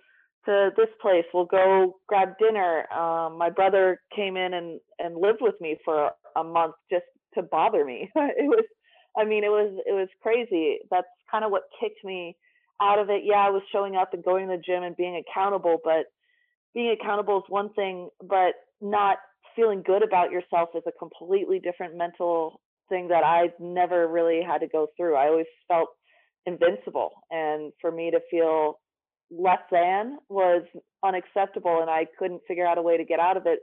to 0.45 0.69
this 0.77 0.89
place. 1.01 1.25
We'll 1.33 1.45
go 1.45 1.95
grab 2.07 2.29
dinner. 2.39 2.91
Um, 2.93 3.37
my 3.37 3.49
brother 3.49 3.99
came 4.15 4.37
in 4.37 4.53
and, 4.53 4.79
and 4.99 5.17
lived 5.17 5.39
with 5.41 5.55
me 5.59 5.77
for 5.83 6.11
a 6.37 6.43
month 6.43 6.75
just 6.89 7.05
to 7.33 7.43
bother 7.43 7.83
me. 7.83 8.09
it 8.15 8.47
was, 8.47 8.65
I 9.17 9.25
mean, 9.25 9.43
it 9.43 9.49
was, 9.49 9.71
it 9.85 9.93
was 9.93 10.09
crazy. 10.21 10.79
That's 10.91 11.07
kind 11.31 11.45
of 11.45 11.51
what 11.51 11.63
kicked 11.79 12.03
me 12.03 12.35
out 12.81 12.99
of 12.99 13.09
it, 13.09 13.23
yeah, 13.23 13.37
I 13.37 13.49
was 13.49 13.61
showing 13.71 13.95
up 13.95 14.13
and 14.13 14.23
going 14.23 14.47
to 14.47 14.57
the 14.57 14.61
gym 14.61 14.83
and 14.83 14.95
being 14.95 15.21
accountable, 15.21 15.77
but 15.83 16.05
being 16.73 16.95
accountable 16.99 17.37
is 17.37 17.43
one 17.47 17.71
thing, 17.73 18.09
but 18.21 18.53
not 18.81 19.17
feeling 19.55 19.81
good 19.85 20.03
about 20.03 20.31
yourself 20.31 20.69
is 20.75 20.83
a 20.87 20.91
completely 20.91 21.59
different 21.59 21.95
mental 21.95 22.59
thing 22.89 23.07
that 23.07 23.23
I 23.23 23.53
never 23.59 24.07
really 24.07 24.41
had 24.45 24.59
to 24.59 24.67
go 24.67 24.87
through. 24.97 25.15
I 25.15 25.27
always 25.27 25.45
felt 25.67 25.89
invincible. 26.45 27.11
And 27.31 27.71
for 27.79 27.91
me 27.91 28.11
to 28.11 28.19
feel 28.29 28.79
less 29.31 29.61
than 29.71 30.17
was 30.29 30.63
unacceptable 31.03 31.79
and 31.81 31.89
I 31.89 32.05
couldn't 32.19 32.41
figure 32.47 32.67
out 32.67 32.77
a 32.77 32.81
way 32.81 32.97
to 32.97 33.05
get 33.05 33.19
out 33.19 33.37
of 33.37 33.43
it. 33.45 33.59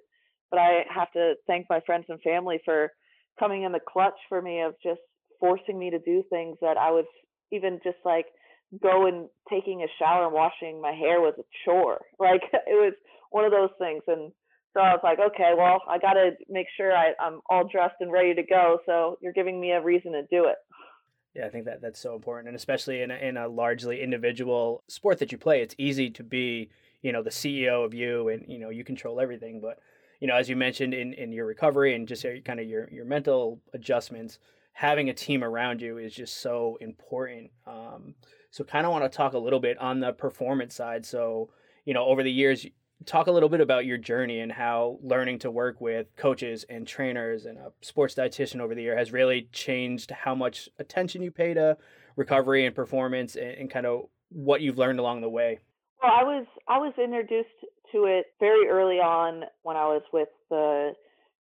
But 0.51 0.59
I 0.59 0.85
have 0.93 1.13
to 1.13 1.35
thank 1.47 1.67
my 1.69 1.81
friends 1.85 2.07
and 2.09 2.21
family 2.23 2.61
for 2.65 2.91
coming 3.39 3.63
in 3.63 3.73
the 3.73 3.81
clutch 3.87 4.19
for 4.29 4.41
me 4.41 4.63
of 4.63 4.75
just 4.83 5.01
forcing 5.43 5.77
me 5.77 5.91
to 5.91 5.99
do 5.99 6.23
things 6.31 6.57
that 6.61 6.77
I 6.77 6.93
was 6.93 7.05
even 7.51 7.81
just 7.83 7.99
like 8.05 8.27
go 8.81 9.07
and 9.07 9.29
taking 9.51 9.83
a 9.83 9.91
shower 9.99 10.25
and 10.25 10.33
washing 10.33 10.81
my 10.81 10.93
hair 10.93 11.21
was 11.21 11.35
a 11.39 11.43
chore. 11.65 12.01
Like 12.21 12.43
it 12.53 12.63
was 12.69 12.95
one 13.31 13.45
of 13.45 13.51
those 13.51 13.71
things. 13.79 14.05
And 14.07 14.31
so 14.73 14.81
I 14.81 14.93
was 14.93 15.01
like, 15.03 15.19
okay, 15.19 15.53
well, 15.59 15.83
I 15.89 15.99
got 15.99 16.15
to 16.15 16.31
make 16.49 16.69
sure 16.77 16.97
I, 16.97 17.13
I'm 17.21 17.41
all 17.51 17.69
dressed 17.69 17.97
and 18.01 18.13
ready 18.13 18.35
to 18.35 18.43
go. 18.45 18.79
So 18.87 19.19
you're 19.21 19.33
giving 19.33 19.61
me 19.61 19.73
a 19.73 19.83
reason 19.83 20.13
to 20.13 20.23
do 20.31 20.47
it. 20.47 20.57
Yeah, 21.35 21.47
I 21.47 21.49
think 21.49 21.65
that 21.65 21.81
that's 21.81 21.99
so 21.99 22.15
important, 22.15 22.49
and 22.49 22.57
especially 22.57 23.01
in 23.01 23.11
a, 23.11 23.15
in 23.15 23.39
a 23.39 23.49
largely 23.49 24.03
individual 24.03 24.83
sport 24.87 25.19
that 25.19 25.33
you 25.33 25.39
play, 25.39 25.63
it's 25.63 25.75
easy 25.79 26.11
to 26.11 26.23
be, 26.23 26.69
you 27.01 27.11
know, 27.11 27.23
the 27.23 27.31
CEO 27.31 27.87
of 27.87 27.95
you, 27.95 28.29
and 28.29 28.45
you 28.47 28.59
know, 28.59 28.69
you 28.69 28.85
control 28.85 29.19
everything. 29.19 29.59
But 29.59 29.79
you 30.21 30.29
know, 30.29 30.37
as 30.37 30.51
you 30.51 30.57
mentioned 30.57 30.93
in, 30.93 31.15
in 31.15 31.33
your 31.33 31.47
recovery 31.47 31.95
and 31.95 32.07
just 32.07 32.27
kind 32.45 32.61
of 32.61 32.69
your 32.69 32.87
your 32.93 33.07
mental 33.07 33.63
adjustments, 33.73 34.41
having 34.73 35.09
a 35.09 35.15
team 35.15 35.45
around 35.45 35.81
you 35.81 35.99
is 35.99 36.15
just 36.15 36.41
so 36.41 36.79
important. 36.81 37.51
Um, 37.67 38.15
so 38.51 38.65
kind 38.65 38.87
of 38.87 38.93
want 38.93 39.05
to 39.05 39.15
talk 39.15 39.35
a 39.35 39.39
little 39.39 39.61
bit 39.61 39.79
on 39.79 40.01
the 40.01 40.13
performance 40.13 40.75
side. 40.75 41.07
So, 41.07 41.51
you 41.85 41.95
know, 41.95 42.05
over 42.05 42.23
the 42.23 42.33
years, 42.33 42.67
talk 43.07 43.27
a 43.27 43.33
little 43.33 43.49
bit 43.49 43.61
about 43.61 43.85
your 43.85 43.99
journey 43.99 44.41
and 44.41 44.53
how 44.53 44.99
learning 45.03 45.39
to 45.41 45.51
work 45.51 45.81
with 45.81 46.15
coaches 46.17 46.65
and 46.69 46.87
trainers 46.87 47.47
and 47.47 47.59
a 47.59 47.73
sports 47.81 48.15
dietitian 48.15 48.61
over 48.61 48.75
the 48.75 48.83
year 48.83 48.97
has 48.97 49.13
really 49.13 49.49
changed 49.53 50.11
how 50.11 50.35
much 50.35 50.69
attention 50.79 51.23
you 51.23 51.31
pay 51.31 51.55
to 51.55 51.77
recovery 52.17 52.67
and 52.67 52.75
performance 52.75 53.37
and, 53.37 53.51
and 53.53 53.71
kind 53.71 53.87
of 53.87 54.07
what 54.29 54.61
you've 54.61 54.79
learned 54.79 54.99
along 54.99 55.21
the 55.21 55.29
way. 55.29 55.59
Well, 56.03 56.13
I 56.13 56.25
was 56.25 56.47
I 56.69 56.79
was 56.79 56.95
introduced 57.03 57.49
to 57.93 58.05
it 58.05 58.27
very 58.41 58.69
early 58.69 58.97
on 58.97 59.45
when 59.63 59.77
I 59.77 59.85
was 59.85 60.03
with 60.13 60.29
the 60.51 60.93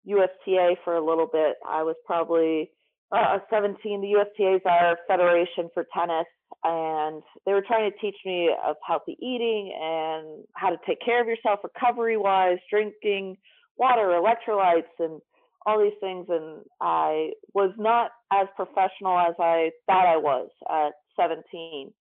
USTA 0.05 0.75
for 0.83 0.95
a 0.95 1.03
little 1.05 1.27
bit. 1.31 1.55
I 1.67 1.83
was 1.83 1.95
probably 2.05 2.71
uh, 3.11 3.39
17. 3.49 4.01
The 4.01 4.07
USTA 4.07 4.55
is 4.55 4.61
our 4.65 4.97
federation 5.07 5.69
for 5.73 5.85
tennis, 5.93 6.25
and 6.63 7.23
they 7.45 7.53
were 7.53 7.63
trying 7.65 7.89
to 7.91 7.97
teach 7.97 8.17
me 8.25 8.49
of 8.65 8.75
healthy 8.85 9.17
eating 9.21 9.73
and 9.79 10.45
how 10.55 10.69
to 10.69 10.77
take 10.85 10.99
care 11.03 11.21
of 11.21 11.27
yourself 11.27 11.59
recovery 11.63 12.17
wise 12.17 12.57
drinking 12.69 13.37
water 13.77 14.19
electrolytes 14.21 14.93
and 14.99 15.21
all 15.65 15.79
these 15.79 15.97
things 15.99 16.25
and 16.29 16.61
i 16.81 17.31
was 17.53 17.71
not 17.77 18.11
as 18.31 18.47
professional 18.55 19.17
as 19.17 19.33
i 19.39 19.71
thought 19.87 20.05
i 20.05 20.17
was 20.17 20.49
at 20.69 20.91
17 21.19 21.91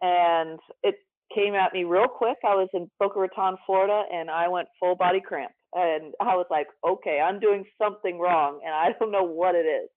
and 0.00 0.58
it 0.82 0.96
came 1.34 1.54
at 1.54 1.72
me 1.72 1.84
real 1.84 2.08
quick 2.08 2.38
i 2.44 2.54
was 2.54 2.68
in 2.74 2.90
boca 2.98 3.18
raton 3.20 3.56
florida 3.66 4.02
and 4.12 4.30
i 4.30 4.48
went 4.48 4.68
full 4.80 4.96
body 4.96 5.20
cramp 5.20 5.52
and 5.74 6.14
i 6.20 6.34
was 6.34 6.46
like 6.50 6.66
okay 6.88 7.20
i'm 7.20 7.38
doing 7.38 7.64
something 7.80 8.18
wrong 8.18 8.60
and 8.64 8.74
i 8.74 8.88
don't 8.98 9.12
know 9.12 9.24
what 9.24 9.54
it 9.54 9.66
is 9.66 9.88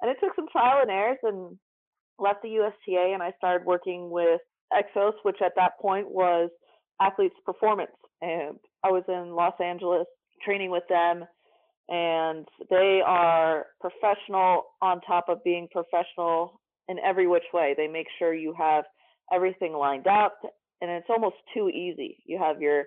and 0.00 0.10
it 0.10 0.16
took 0.20 0.34
some 0.36 0.48
trial 0.50 0.82
and 0.82 0.90
errors 0.90 1.18
and 1.22 1.58
left 2.18 2.42
the 2.42 2.48
USTA 2.48 3.12
and 3.12 3.22
I 3.22 3.32
started 3.38 3.66
working 3.66 4.10
with 4.10 4.40
Exos, 4.72 5.12
which 5.22 5.38
at 5.44 5.52
that 5.56 5.72
point 5.80 6.10
was 6.10 6.50
Athletes 7.00 7.36
Performance. 7.44 7.90
And 8.22 8.56
I 8.82 8.90
was 8.90 9.04
in 9.08 9.34
Los 9.34 9.54
Angeles 9.62 10.06
training 10.44 10.70
with 10.70 10.84
them. 10.88 11.24
And 11.88 12.46
they 12.70 13.02
are 13.04 13.66
professional 13.80 14.64
on 14.80 15.00
top 15.02 15.26
of 15.28 15.44
being 15.44 15.68
professional 15.70 16.60
in 16.88 16.98
every 16.98 17.26
which 17.26 17.44
way. 17.52 17.74
They 17.76 17.88
make 17.88 18.06
sure 18.18 18.32
you 18.32 18.54
have 18.58 18.84
everything 19.32 19.74
lined 19.74 20.06
up 20.06 20.38
and 20.80 20.90
it's 20.90 21.06
almost 21.08 21.36
too 21.54 21.68
easy. 21.68 22.18
You 22.26 22.38
have 22.38 22.60
your 22.60 22.84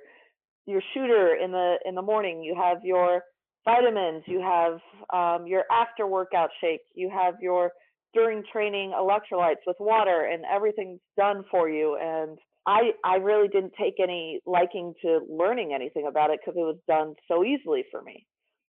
your 0.65 0.81
shooter 0.93 1.35
in 1.35 1.51
the 1.51 1.77
in 1.85 1.95
the 1.95 2.01
morning, 2.01 2.43
you 2.43 2.55
have 2.55 2.83
your 2.83 3.21
vitamins, 3.67 4.23
you 4.27 4.39
have 4.39 4.79
um, 5.13 5.45
your 5.47 5.63
after 5.71 6.07
workout 6.07 6.49
shake, 6.61 6.81
you 6.95 7.09
have 7.09 7.35
your 7.41 7.71
during 8.13 8.43
training 8.51 8.93
electrolytes 8.97 9.63
with 9.67 9.75
water 9.79 10.29
and 10.31 10.43
everything's 10.51 11.01
done 11.17 11.43
for 11.51 11.69
you 11.69 11.97
and 12.01 12.37
I 12.67 12.91
I 13.03 13.15
really 13.15 13.47
didn't 13.47 13.73
take 13.79 13.95
any 13.99 14.41
liking 14.45 14.93
to 15.01 15.21
learning 15.29 15.73
anything 15.73 16.05
about 16.07 16.29
it 16.29 16.41
because 16.41 16.57
it 16.57 16.63
was 16.63 16.77
done 16.87 17.15
so 17.27 17.43
easily 17.43 17.85
for 17.89 18.01
me. 18.01 18.25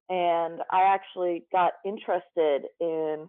And 0.08 0.60
I 0.70 0.82
actually 0.94 1.44
got 1.52 1.72
interested 1.84 2.62
in 2.80 3.28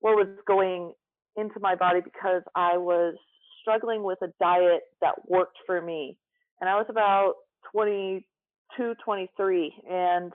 what 0.00 0.16
was 0.16 0.28
going 0.46 0.92
into 1.36 1.58
my 1.60 1.74
body 1.74 2.00
because 2.04 2.42
I 2.54 2.76
was 2.76 3.14
struggling 3.62 4.02
with 4.02 4.18
a 4.22 4.28
diet 4.38 4.82
that 5.00 5.14
worked 5.28 5.56
for 5.64 5.80
me. 5.80 6.18
And 6.60 6.68
I 6.68 6.74
was 6.74 6.86
about 6.90 7.34
22, 7.72 8.94
23 9.04 9.74
and 9.90 10.32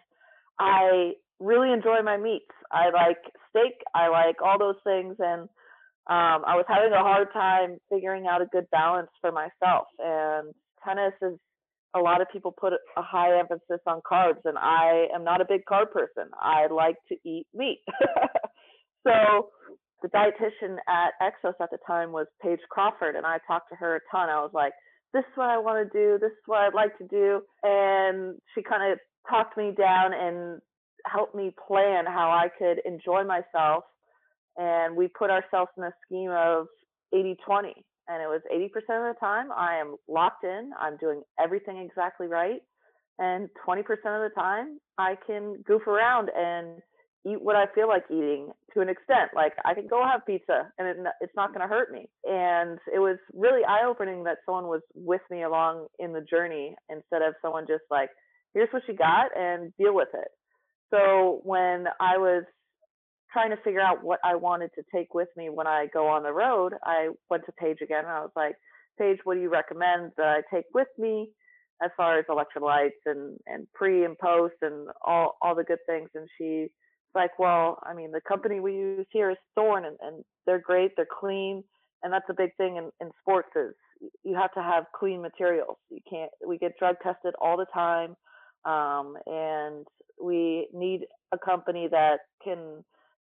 I 0.59 1.13
really 1.39 1.71
enjoy 1.71 2.01
my 2.03 2.17
meats. 2.17 2.45
I 2.71 2.89
like 2.89 3.19
steak. 3.49 3.75
I 3.95 4.09
like 4.09 4.41
all 4.43 4.59
those 4.59 4.79
things, 4.83 5.15
and 5.19 5.41
um, 6.09 6.43
I 6.47 6.55
was 6.55 6.65
having 6.67 6.93
a 6.93 7.03
hard 7.03 7.31
time 7.33 7.77
figuring 7.89 8.27
out 8.27 8.41
a 8.41 8.45
good 8.45 8.69
balance 8.71 9.09
for 9.21 9.31
myself. 9.31 9.87
And 9.99 10.53
tennis 10.85 11.13
is 11.21 11.37
a 11.95 11.99
lot 11.99 12.21
of 12.21 12.27
people 12.31 12.51
put 12.51 12.73
a 12.73 13.01
high 13.01 13.37
emphasis 13.39 13.81
on 13.85 14.01
carbs, 14.09 14.41
and 14.45 14.57
I 14.57 15.07
am 15.13 15.23
not 15.23 15.41
a 15.41 15.45
big 15.45 15.61
carb 15.69 15.91
person. 15.91 16.29
I 16.39 16.67
like 16.67 16.95
to 17.09 17.15
eat 17.25 17.47
meat. 17.53 17.81
so 19.07 19.49
the 20.01 20.09
dietitian 20.09 20.77
at 20.87 21.11
Exos 21.21 21.53
at 21.61 21.71
the 21.71 21.77
time 21.85 22.11
was 22.11 22.27
Paige 22.41 22.59
Crawford, 22.69 23.15
and 23.15 23.25
I 23.25 23.39
talked 23.47 23.69
to 23.69 23.75
her 23.75 23.95
a 23.95 23.99
ton. 24.11 24.29
I 24.29 24.41
was 24.41 24.51
like, 24.53 24.73
"This 25.13 25.21
is 25.21 25.35
what 25.35 25.49
I 25.49 25.57
want 25.57 25.91
to 25.91 25.97
do. 25.97 26.19
This 26.19 26.31
is 26.31 26.43
what 26.45 26.59
I'd 26.59 26.73
like 26.73 26.97
to 26.99 27.07
do," 27.07 27.41
and 27.63 28.37
she 28.53 28.61
kind 28.63 28.91
of 28.91 28.99
talked 29.29 29.57
me 29.57 29.71
down 29.77 30.13
and 30.13 30.61
helped 31.05 31.35
me 31.35 31.53
plan 31.67 32.05
how 32.05 32.29
I 32.31 32.47
could 32.57 32.81
enjoy 32.85 33.23
myself. 33.23 33.83
And 34.57 34.95
we 34.95 35.07
put 35.07 35.29
ourselves 35.29 35.71
in 35.77 35.83
a 35.83 35.91
scheme 36.05 36.31
of 36.31 36.67
80 37.13 37.37
20. 37.45 37.73
And 38.09 38.23
it 38.23 38.27
was 38.27 38.41
80% 38.53 38.65
of 39.09 39.15
the 39.15 39.19
time 39.19 39.51
I 39.51 39.75
am 39.75 39.97
locked 40.07 40.45
in, 40.45 40.71
I'm 40.79 40.95
doing 40.97 41.23
everything 41.39 41.77
exactly 41.77 42.27
right. 42.27 42.61
And 43.19 43.49
20% 43.67 43.81
of 43.81 43.91
the 43.97 44.31
time 44.35 44.79
I 44.97 45.15
can 45.25 45.61
goof 45.65 45.87
around 45.87 46.29
and 46.35 46.81
eat 47.27 47.41
what 47.41 47.55
I 47.55 47.65
feel 47.75 47.87
like 47.87 48.03
eating 48.09 48.51
to 48.73 48.81
an 48.81 48.89
extent. 48.89 49.31
Like 49.35 49.53
I 49.65 49.73
can 49.73 49.87
go 49.87 50.03
have 50.05 50.25
pizza 50.25 50.71
and 50.77 50.87
it, 50.87 50.97
it's 51.19 51.35
not 51.35 51.49
going 51.49 51.61
to 51.61 51.67
hurt 51.67 51.91
me. 51.91 52.07
And 52.23 52.79
it 52.93 52.99
was 52.99 53.17
really 53.33 53.65
eye 53.67 53.85
opening 53.85 54.23
that 54.23 54.37
someone 54.45 54.67
was 54.67 54.81
with 54.95 55.21
me 55.29 55.43
along 55.43 55.87
in 55.99 56.13
the 56.13 56.21
journey 56.21 56.75
instead 56.89 57.21
of 57.21 57.33
someone 57.41 57.65
just 57.67 57.83
like, 57.91 58.09
here's 58.53 58.69
what 58.71 58.83
you 58.87 58.95
got 58.95 59.35
and 59.37 59.73
deal 59.77 59.93
with 59.93 60.09
it. 60.13 60.29
So 60.89 61.41
when 61.43 61.85
I 61.99 62.17
was 62.17 62.43
trying 63.31 63.49
to 63.51 63.57
figure 63.63 63.81
out 63.81 64.03
what 64.03 64.19
I 64.23 64.35
wanted 64.35 64.71
to 64.75 64.83
take 64.93 65.13
with 65.13 65.27
me 65.35 65.49
when 65.49 65.67
I 65.67 65.87
go 65.93 66.07
on 66.07 66.23
the 66.23 66.31
road, 66.31 66.73
I 66.83 67.09
went 67.29 67.45
to 67.45 67.51
Paige 67.51 67.79
again 67.81 68.05
and 68.05 68.07
I 68.07 68.21
was 68.21 68.31
like, 68.35 68.55
Paige, 68.97 69.19
what 69.23 69.35
do 69.35 69.41
you 69.41 69.49
recommend 69.49 70.11
that 70.17 70.27
I 70.27 70.41
take 70.55 70.65
with 70.73 70.87
me 70.97 71.29
as 71.83 71.91
far 71.95 72.17
as 72.17 72.25
electrolytes 72.29 73.01
and, 73.05 73.37
and 73.45 73.67
pre 73.73 74.05
and 74.05 74.17
post 74.17 74.55
and 74.61 74.87
all, 75.05 75.37
all 75.41 75.55
the 75.55 75.63
good 75.63 75.79
things? 75.85 76.09
And 76.15 76.27
she's 76.37 76.69
like, 77.13 77.37
well, 77.37 77.79
I 77.83 77.93
mean, 77.93 78.11
the 78.11 78.21
company 78.27 78.59
we 78.59 78.73
use 78.73 79.05
here 79.11 79.29
is 79.29 79.37
Thorne, 79.55 79.85
and, 79.85 79.97
and 80.01 80.23
they're 80.45 80.61
great, 80.61 80.91
they're 80.95 81.07
clean, 81.19 81.63
and 82.03 82.13
that's 82.13 82.29
a 82.29 82.33
big 82.33 82.55
thing 82.57 82.77
in, 82.77 82.89
in 83.01 83.11
sports 83.21 83.49
is 83.55 83.73
you 84.23 84.35
have 84.35 84.53
to 84.53 84.61
have 84.61 84.85
clean 84.97 85.21
materials. 85.21 85.77
You 85.89 85.99
can't. 86.09 86.31
We 86.47 86.57
get 86.57 86.77
drug 86.77 86.95
tested 87.03 87.33
all 87.41 87.57
the 87.57 87.65
time, 87.73 88.15
um, 88.67 89.15
and 89.25 89.87
we 90.21 90.67
need 90.73 91.01
a 91.31 91.37
company 91.37 91.87
that 91.89 92.17
can 92.43 92.83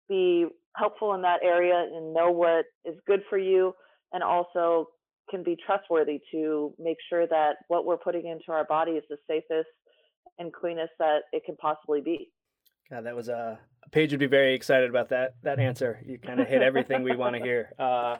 be 0.10 0.46
helpful 0.76 1.14
in 1.14 1.22
that 1.22 1.40
area 1.44 1.88
and 1.94 2.14
know 2.14 2.32
what 2.32 2.66
is 2.86 2.96
good 3.06 3.22
for 3.30 3.38
you, 3.38 3.74
and 4.14 4.24
also 4.24 4.88
can 5.30 5.44
be 5.44 5.56
trustworthy 5.66 6.20
to 6.32 6.74
make 6.80 6.98
sure 7.10 7.28
that 7.28 7.58
what 7.68 7.86
we're 7.86 7.98
putting 7.98 8.28
into 8.28 8.52
our 8.52 8.66
body 8.66 8.94
is 8.94 9.04
the 9.10 9.18
safest 9.28 9.70
and 10.40 10.52
cleanest 10.52 10.92
that 11.00 11.20
it 11.32 11.44
can 11.46 11.56
possibly 11.58 12.02
be. 12.02 12.30
God, 12.90 13.06
that 13.06 13.16
was 13.16 13.30
a 13.30 13.36
uh, 13.36 13.56
Paige 13.92 14.12
would 14.12 14.20
be 14.20 14.28
very 14.28 14.56
excited 14.56 14.90
about 14.90 15.10
that 15.10 15.36
that 15.44 15.60
answer. 15.60 16.02
You 16.06 16.18
kind 16.18 16.40
of 16.40 16.48
hit 16.48 16.62
everything 16.62 17.04
we 17.04 17.16
want 17.16 17.36
to 17.36 17.42
hear. 17.42 17.72
Uh, 17.80 18.18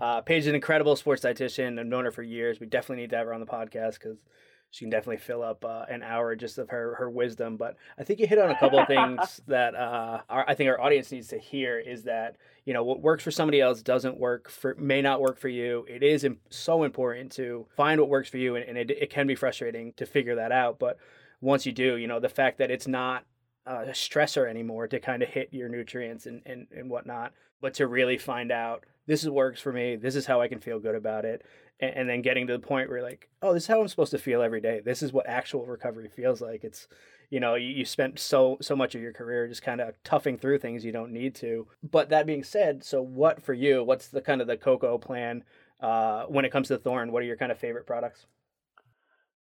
uh, 0.00 0.20
Paige 0.20 0.42
is 0.42 0.46
an 0.46 0.54
incredible 0.54 0.94
sports 0.94 1.24
dietitian. 1.24 1.76
I've 1.76 1.86
known 1.86 2.04
her 2.04 2.12
for 2.12 2.22
years. 2.22 2.60
We 2.60 2.66
definitely 2.66 3.02
need 3.02 3.10
to 3.10 3.16
have 3.16 3.26
her 3.26 3.34
on 3.34 3.40
the 3.40 3.46
podcast 3.46 3.94
because 3.94 4.22
she 4.70 4.84
can 4.84 4.90
definitely 4.90 5.18
fill 5.18 5.42
up 5.42 5.64
uh, 5.64 5.84
an 5.88 6.02
hour 6.02 6.36
just 6.36 6.58
of 6.58 6.68
her 6.70 6.94
her 6.96 7.08
wisdom. 7.08 7.56
But 7.56 7.76
I 7.98 8.04
think 8.04 8.20
you 8.20 8.26
hit 8.26 8.38
on 8.38 8.50
a 8.50 8.58
couple 8.58 8.78
of 8.78 8.86
things 8.86 9.40
that 9.46 9.74
uh, 9.74 10.20
our, 10.28 10.44
I 10.46 10.54
think 10.54 10.68
our 10.68 10.80
audience 10.80 11.10
needs 11.10 11.28
to 11.28 11.38
hear 11.38 11.78
is 11.78 12.04
that 12.04 12.36
you 12.64 12.74
know 12.74 12.84
what 12.84 13.00
works 13.00 13.24
for 13.24 13.30
somebody 13.30 13.60
else 13.60 13.82
doesn't 13.82 14.18
work 14.18 14.50
for 14.50 14.74
may 14.78 15.00
not 15.00 15.20
work 15.20 15.38
for 15.38 15.48
you. 15.48 15.86
It 15.88 16.02
is 16.02 16.26
so 16.50 16.82
important 16.82 17.32
to 17.32 17.66
find 17.76 18.00
what 18.00 18.10
works 18.10 18.28
for 18.28 18.38
you, 18.38 18.56
and, 18.56 18.64
and 18.68 18.78
it, 18.78 18.90
it 18.90 19.10
can 19.10 19.26
be 19.26 19.34
frustrating 19.34 19.92
to 19.94 20.06
figure 20.06 20.36
that 20.36 20.52
out. 20.52 20.78
But 20.78 20.98
once 21.40 21.64
you 21.64 21.72
do, 21.72 21.96
you 21.96 22.06
know 22.06 22.20
the 22.20 22.28
fact 22.28 22.58
that 22.58 22.70
it's 22.70 22.86
not 22.86 23.24
a 23.68 23.92
stressor 23.92 24.48
anymore 24.48 24.88
to 24.88 24.98
kind 24.98 25.22
of 25.22 25.28
hit 25.28 25.48
your 25.52 25.68
nutrients 25.68 26.26
and, 26.26 26.40
and, 26.46 26.66
and 26.74 26.88
whatnot, 26.88 27.32
but 27.60 27.74
to 27.74 27.86
really 27.86 28.16
find 28.16 28.50
out 28.50 28.84
this 29.06 29.22
is 29.22 29.30
works 29.30 29.60
for 29.60 29.72
me, 29.72 29.96
this 29.96 30.16
is 30.16 30.26
how 30.26 30.40
I 30.40 30.48
can 30.48 30.60
feel 30.60 30.78
good 30.78 30.94
about 30.94 31.24
it. 31.24 31.42
And, 31.80 31.94
and 31.96 32.08
then 32.08 32.22
getting 32.22 32.46
to 32.48 32.52
the 32.52 32.58
point 32.58 32.88
where 32.88 33.02
like, 33.02 33.28
oh, 33.42 33.54
this 33.54 33.64
is 33.64 33.66
how 33.68 33.80
I'm 33.80 33.88
supposed 33.88 34.10
to 34.12 34.18
feel 34.18 34.42
every 34.42 34.60
day. 34.60 34.80
This 34.84 35.02
is 35.02 35.12
what 35.12 35.26
actual 35.28 35.66
recovery 35.66 36.08
feels 36.08 36.40
like. 36.40 36.64
It's, 36.64 36.88
you 37.30 37.40
know, 37.40 37.54
you, 37.54 37.68
you 37.68 37.84
spent 37.84 38.18
so 38.18 38.56
so 38.60 38.74
much 38.74 38.94
of 38.94 39.02
your 39.02 39.12
career 39.12 39.46
just 39.46 39.62
kind 39.62 39.80
of 39.80 39.94
toughing 40.02 40.38
through 40.38 40.58
things 40.58 40.84
you 40.84 40.92
don't 40.92 41.12
need 41.12 41.34
to. 41.36 41.66
But 41.82 42.08
that 42.10 42.26
being 42.26 42.44
said, 42.44 42.84
so 42.84 43.02
what 43.02 43.42
for 43.42 43.54
you? 43.54 43.84
What's 43.84 44.08
the 44.08 44.20
kind 44.20 44.40
of 44.40 44.46
the 44.46 44.56
Coco 44.56 44.98
plan 44.98 45.44
uh, 45.80 46.24
when 46.24 46.44
it 46.44 46.52
comes 46.52 46.68
to 46.68 46.78
Thorne 46.78 47.12
What 47.12 47.22
are 47.22 47.26
your 47.26 47.36
kind 47.36 47.52
of 47.52 47.58
favorite 47.58 47.86
products? 47.86 48.26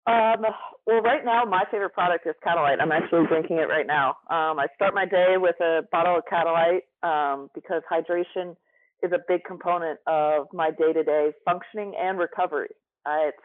Um, 0.07 0.47
well, 0.87 1.01
right 1.01 1.25
now, 1.25 1.45
my 1.45 1.65
favorite 1.69 1.93
product 1.93 2.27
is 2.29 2.35
Catalyte. 2.47 2.81
I'm 2.81 2.93
actually 2.93 3.27
drinking 3.27 3.57
it 3.57 3.69
right 3.69 3.87
now. 3.87 4.11
Um, 4.31 4.59
I 4.59 4.67
start 4.77 4.95
my 4.95 5.05
day 5.05 5.35
with 5.37 5.57
a 5.61 5.81
bottle 5.91 6.17
of 6.17 6.23
Catalyte 6.31 6.83
um, 7.03 7.51
because 7.55 7.83
hydration 7.91 8.57
is 9.03 9.13
a 9.13 9.19
big 9.29 9.45
component 9.45 9.99
of 10.07 10.47
my 10.53 10.71
day 10.71 10.93
to 10.93 11.03
day 11.03 11.31
functioning 11.45 11.95
and 11.99 12.19
recovery. 12.19 12.71
Uh, 13.05 13.29
it's, 13.29 13.39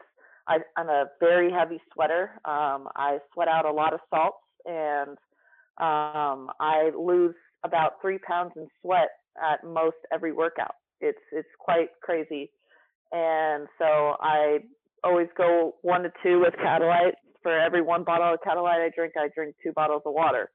I, 0.47 0.57
am 0.77 0.89
a 0.89 1.05
very 1.19 1.51
heavy 1.51 1.79
sweater. 1.93 2.31
Um, 2.45 2.87
I 2.95 3.19
sweat 3.33 3.47
out 3.47 3.65
a 3.65 3.71
lot 3.71 3.93
of 3.93 3.99
salts 4.09 4.37
and 4.65 5.17
um, 5.77 6.49
I 6.59 6.91
lose 6.97 7.35
about 7.63 7.93
three 8.01 8.17
pounds 8.19 8.53
in 8.55 8.67
sweat 8.81 9.09
at 9.41 9.63
most 9.63 9.97
every 10.13 10.31
workout. 10.31 10.75
It's, 10.99 11.19
it's 11.31 11.47
quite 11.59 11.89
crazy. 12.01 12.51
And 13.11 13.67
so 13.77 14.15
I 14.21 14.59
always 15.03 15.27
go 15.37 15.75
one 15.81 16.03
to 16.03 16.11
two 16.23 16.39
with 16.39 16.53
Catalyte. 16.55 17.13
For 17.43 17.59
every 17.59 17.81
one 17.81 18.03
bottle 18.03 18.33
of 18.33 18.39
Catalyte 18.45 18.85
I 18.85 18.89
drink, 18.95 19.13
I 19.17 19.27
drink 19.33 19.55
two 19.63 19.73
bottles 19.73 20.03
of 20.05 20.13
water. 20.13 20.51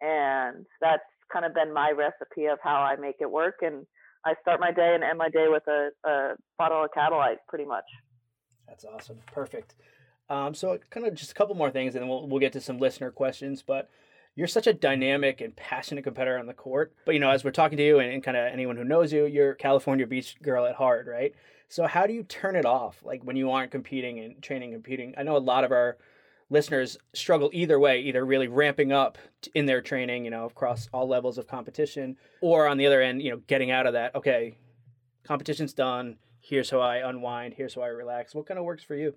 And 0.00 0.66
that's 0.80 1.02
kind 1.32 1.44
of 1.44 1.54
been 1.54 1.72
my 1.72 1.92
recipe 1.96 2.46
of 2.46 2.58
how 2.62 2.76
I 2.76 2.96
make 2.96 3.16
it 3.20 3.30
work. 3.30 3.56
And 3.62 3.86
I 4.26 4.34
start 4.42 4.58
my 4.58 4.72
day 4.72 4.94
and 4.94 5.04
end 5.04 5.18
my 5.18 5.28
day 5.28 5.46
with 5.48 5.62
a, 5.68 5.90
a 6.04 6.34
bottle 6.58 6.84
of 6.84 6.90
Catalyte 6.90 7.36
pretty 7.48 7.64
much. 7.64 7.84
That's 8.66 8.84
awesome. 8.84 9.18
Perfect. 9.32 9.76
Um, 10.28 10.52
so 10.52 10.78
kind 10.90 11.06
of 11.06 11.14
just 11.14 11.30
a 11.30 11.34
couple 11.34 11.54
more 11.54 11.70
things 11.70 11.94
and 11.94 12.02
then 12.02 12.08
we'll, 12.08 12.26
we'll 12.26 12.40
get 12.40 12.52
to 12.54 12.60
some 12.60 12.78
listener 12.78 13.12
questions, 13.12 13.62
but 13.62 13.88
you're 14.34 14.48
such 14.48 14.66
a 14.66 14.72
dynamic 14.72 15.40
and 15.40 15.54
passionate 15.54 16.02
competitor 16.02 16.38
on 16.38 16.46
the 16.46 16.54
court. 16.54 16.92
But 17.04 17.14
you 17.14 17.20
know, 17.20 17.30
as 17.30 17.44
we're 17.44 17.52
talking 17.52 17.78
to 17.78 17.84
you 17.84 18.00
and, 18.00 18.12
and 18.12 18.22
kind 18.22 18.36
of 18.36 18.52
anyone 18.52 18.76
who 18.76 18.84
knows 18.84 19.12
you, 19.12 19.26
you're 19.26 19.54
California 19.54 20.06
beach 20.08 20.36
girl 20.42 20.66
at 20.66 20.74
heart, 20.74 21.06
right? 21.08 21.32
So 21.68 21.86
how 21.86 22.08
do 22.08 22.12
you 22.12 22.24
turn 22.24 22.56
it 22.56 22.66
off? 22.66 22.98
Like 23.04 23.22
when 23.22 23.36
you 23.36 23.52
aren't 23.52 23.70
competing 23.70 24.18
and 24.18 24.42
training, 24.42 24.72
competing. 24.72 25.14
I 25.16 25.22
know 25.22 25.36
a 25.36 25.38
lot 25.38 25.62
of 25.62 25.70
our 25.70 25.98
listeners 26.50 26.98
struggle 27.14 27.50
either 27.52 27.78
way, 27.78 28.00
either 28.00 28.24
really 28.24 28.48
ramping 28.48 28.92
up 28.92 29.18
in 29.54 29.66
their 29.66 29.80
training, 29.80 30.24
you 30.24 30.30
know, 30.30 30.46
across 30.46 30.88
all 30.92 31.08
levels 31.08 31.38
of 31.38 31.46
competition, 31.46 32.16
or 32.40 32.68
on 32.68 32.76
the 32.76 32.86
other 32.86 33.02
end, 33.02 33.22
you 33.22 33.30
know, 33.30 33.40
getting 33.46 33.70
out 33.70 33.86
of 33.86 33.94
that. 33.94 34.14
Okay, 34.14 34.56
competition's 35.24 35.72
done. 35.72 36.16
Here's 36.40 36.70
how 36.70 36.80
I 36.80 37.08
unwind. 37.08 37.54
Here's 37.54 37.74
how 37.74 37.82
I 37.82 37.88
relax. 37.88 38.34
What 38.34 38.46
kind 38.46 38.58
of 38.58 38.64
works 38.64 38.84
for 38.84 38.94
you? 38.94 39.14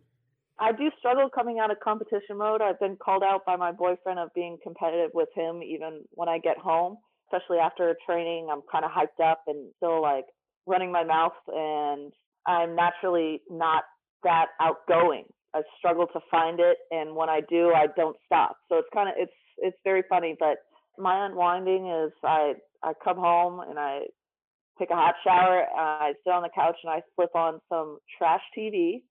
I 0.60 0.72
do 0.74 0.92
struggle 1.00 1.30
coming 1.30 1.60
out 1.60 1.72
of 1.72 1.80
competition 1.80 2.38
mode. 2.38 2.62
I've 2.62 2.80
been 2.80 2.98
called 2.98 3.24
out 3.24 3.46
by 3.46 3.56
my 3.56 3.72
boyfriend 3.72 4.20
of 4.20 4.34
being 4.34 4.58
competitive 4.62 5.12
with 5.14 5.30
him 5.34 5.64
even 5.64 6.02
when 6.12 6.28
I 6.28 6.38
get 6.40 6.58
home, 6.58 6.98
especially 7.28 7.60
after 7.60 7.96
training. 8.06 8.50
I'm 8.52 8.62
kind 8.70 8.84
of 8.84 8.92
hyped 8.92 9.24
up 9.24 9.44
and 9.48 9.72
still 9.78 10.02
like 10.02 10.26
running 10.66 10.92
my 10.92 11.06
mouth 11.06 11.34
and 11.48 12.12
I'm 12.46 12.76
naturally 12.76 13.42
not 13.50 13.84
that 14.24 14.48
outgoing. 14.60 15.26
I 15.54 15.62
struggle 15.78 16.08
to 16.14 16.20
find 16.30 16.60
it, 16.60 16.78
and 16.92 17.16
when 17.16 17.30
I 17.30 17.42
do, 17.50 17.74
I 17.74 17.88
don't 17.96 18.18
stop. 18.26 18.58
So 18.70 18.78
it's 18.78 18.88
kind 18.94 19.10
of 19.10 19.16
it's 19.18 19.34
it's 19.58 19.78
very 19.84 20.04
funny. 20.10 20.36
But 20.40 20.58
my 20.98 21.26
unwinding 21.26 21.88
is 21.90 22.12
I 22.24 22.54
I 22.84 22.94
come 23.04 23.18
home 23.18 23.62
and 23.62 23.80
I 23.80 24.02
take 24.78 24.92
a 24.92 24.96
hot 24.96 25.16
shower. 25.24 25.66
I 25.76 26.14
sit 26.24 26.32
on 26.32 26.44
the 26.44 26.50
couch 26.54 26.78
and 26.84 26.92
I 26.92 27.02
flip 27.16 27.32
on 27.36 27.60
some 27.70 27.98
trash 28.18 28.42
TV, 28.58 29.02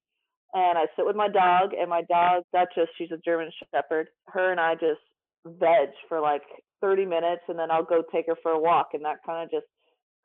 and 0.54 0.78
I 0.78 0.86
sit 0.96 1.06
with 1.06 1.16
my 1.16 1.28
dog. 1.28 1.70
And 1.78 1.90
my 1.90 2.02
dog 2.02 2.44
Duchess, 2.52 2.88
she's 2.96 3.10
a 3.12 3.18
German 3.24 3.50
Shepherd. 3.74 4.08
Her 4.28 4.50
and 4.50 4.60
I 4.60 4.74
just 4.74 5.00
veg 5.46 5.88
for 6.08 6.20
like 6.20 6.42
30 6.80 7.04
minutes, 7.04 7.42
and 7.48 7.58
then 7.58 7.70
I'll 7.70 7.84
go 7.84 8.02
take 8.12 8.26
her 8.26 8.36
for 8.42 8.52
a 8.52 8.60
walk, 8.60 8.90
and 8.94 9.04
that 9.04 9.18
kind 9.26 9.42
of 9.42 9.50
just 9.50 9.66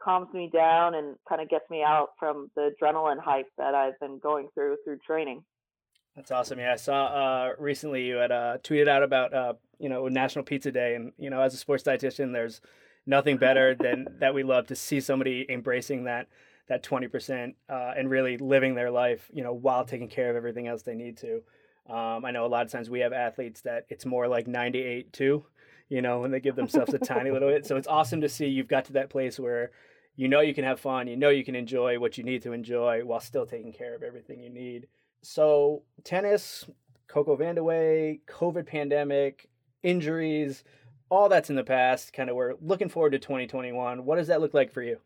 calms 0.02 0.28
me 0.34 0.50
down 0.54 0.96
and 0.96 1.16
kind 1.28 1.42
of 1.42 1.50
gets 1.50 1.66
me 1.70 1.82
out 1.82 2.10
from 2.20 2.50
the 2.56 2.72
adrenaline 2.72 3.20
hype 3.20 3.48
that 3.58 3.74
I've 3.74 4.00
been 4.00 4.20
going 4.20 4.48
through 4.54 4.78
through 4.84 4.98
training. 5.06 5.44
That's 6.16 6.32
awesome. 6.32 6.60
Yeah, 6.60 6.74
I 6.74 6.76
saw 6.76 7.06
uh, 7.06 7.54
recently 7.58 8.06
you 8.06 8.18
had 8.18 8.32
uh, 8.32 8.58
tweeted 8.64 8.88
out 8.88 9.02
about 9.02 9.34
uh, 9.34 9.54
you 9.80 9.90
know 9.90 10.08
National 10.08 10.46
Pizza 10.46 10.72
Day, 10.72 10.96
and 10.96 11.12
you 11.18 11.30
know 11.30 11.42
as 11.42 11.54
a 11.54 11.58
sports 11.58 11.84
dietitian, 11.84 12.34
there's 12.34 12.62
nothing 13.06 13.38
better 13.48 13.76
than 13.76 14.08
that 14.20 14.34
we 14.34 14.44
love 14.44 14.68
to 14.68 14.76
see 14.76 15.00
somebody 15.00 15.46
embracing 15.50 16.04
that 16.04 16.28
that 16.68 16.84
twenty 16.84 17.08
percent 17.08 17.56
uh, 17.68 17.94
and 17.98 18.10
really 18.12 18.38
living 18.38 18.76
their 18.76 18.92
life, 18.92 19.30
you 19.34 19.44
know, 19.44 19.54
while 19.54 19.86
taking 19.86 20.08
care 20.08 20.30
of 20.30 20.36
everything 20.36 20.68
else 20.68 20.84
they 20.84 20.94
need 20.96 21.18
to. 21.18 21.42
Um, 21.90 22.24
I 22.24 22.32
know 22.32 22.46
a 22.46 22.48
lot 22.48 22.66
of 22.66 22.72
times 22.72 22.90
we 22.90 23.00
have 23.00 23.12
athletes 23.12 23.62
that 23.62 23.86
it's 23.90 24.06
more 24.06 24.28
like 24.28 24.48
ninety 24.48 24.82
eight 24.82 25.12
too, 25.14 25.46
you 25.90 26.04
know, 26.04 26.20
when 26.20 26.30
they 26.30 26.40
give 26.40 26.56
themselves 26.56 26.94
a 26.94 27.00
tiny 27.00 27.32
little 27.32 27.50
bit. 27.50 27.66
So 27.66 27.76
it's 27.76 27.88
awesome 27.88 28.22
to 28.22 28.30
see 28.30 28.46
you've 28.46 28.68
got 28.68 28.86
to 28.86 28.94
that 28.94 29.10
place 29.10 29.40
where 29.40 29.72
you 30.16 30.28
know 30.28 30.42
you 30.42 30.54
can 30.54 30.64
have 30.64 30.80
fun, 30.80 31.08
you 31.08 31.18
know 31.18 31.30
you 31.30 31.44
can 31.44 31.56
enjoy 31.56 31.98
what 31.98 32.20
you 32.20 32.24
need 32.24 32.44
to 32.44 32.54
enjoy 32.54 33.04
while 33.04 33.20
still 33.20 33.48
taking 33.48 33.74
care 33.74 33.96
of 33.96 34.04
everything 34.04 34.40
you 34.40 34.52
need. 34.52 34.88
So 35.24 35.84
tennis, 36.04 36.66
Coco 37.08 37.38
Vandeweghe, 37.38 38.20
COVID 38.28 38.68
pandemic, 38.68 39.50
injuries, 39.82 40.64
all 41.10 41.30
that's 41.30 41.50
in 41.50 41.56
the 41.56 41.64
past. 41.64 42.14
Kind 42.14 42.30
of 42.30 42.36
we're 42.36 42.56
looking 42.62 42.90
forward 42.90 43.12
to 43.12 43.20
2021. 43.20 44.06
What 44.06 44.18
does 44.18 44.28
that 44.28 44.42
look 44.42 44.54
like 44.54 44.72
for 44.72 44.84
you? 44.84 44.98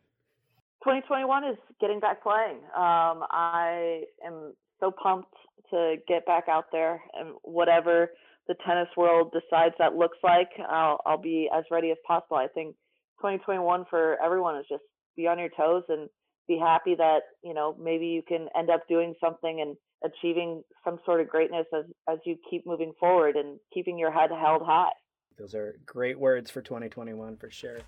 2021 0.84 1.44
is 1.44 1.58
getting 1.80 2.00
back 2.00 2.24
playing. 2.24 2.58
Um, 2.76 3.24
I 3.30 4.04
am 4.26 4.54
so 4.80 4.92
pumped 4.92 5.34
to 5.72 5.98
get 6.08 6.26
back 6.26 6.46
out 6.50 6.66
there 6.72 7.02
and 7.14 7.34
whatever 7.44 8.12
the 8.48 8.56
tennis 8.66 8.88
world 8.96 9.34
decides 9.34 9.76
that 9.80 9.96
looks 9.96 10.18
like, 10.24 10.50
I'll 10.70 11.02
I'll 11.06 11.22
be 11.22 11.50
as 11.54 11.66
ready 11.70 11.92
as 11.92 11.98
possible. 12.08 12.38
I 12.38 12.48
think 12.48 12.76
2021 13.20 13.86
for 13.90 14.18
everyone 14.24 14.56
is 14.58 14.66
just 14.70 14.84
be 15.16 15.28
on 15.28 15.38
your 15.38 15.50
toes 15.50 15.84
and 15.90 16.10
be 16.48 16.58
happy 16.58 16.96
that 16.96 17.20
you 17.44 17.54
know 17.54 17.76
maybe 17.80 18.08
you 18.08 18.22
can 18.26 18.48
end 18.58 18.70
up 18.70 18.88
doing 18.88 19.14
something 19.20 19.60
and 19.62 19.76
achieving 20.04 20.64
some 20.84 21.00
sort 21.06 21.22
of 21.22 21.28
greatness 21.28 21.66
as 21.74 21.86
as 22.10 22.20
you 22.26 22.38
keep 22.50 22.66
moving 22.66 22.94
forward 23.00 23.36
and 23.36 23.60
keeping 23.74 23.98
your 23.98 24.12
head 24.12 24.30
held 24.32 24.62
high. 24.64 24.92
Those 25.38 25.54
are 25.54 25.80
great 25.86 26.20
words 26.20 26.50
for 26.50 26.62
2021 26.62 27.38
for 27.38 27.50
sure. 27.50 27.80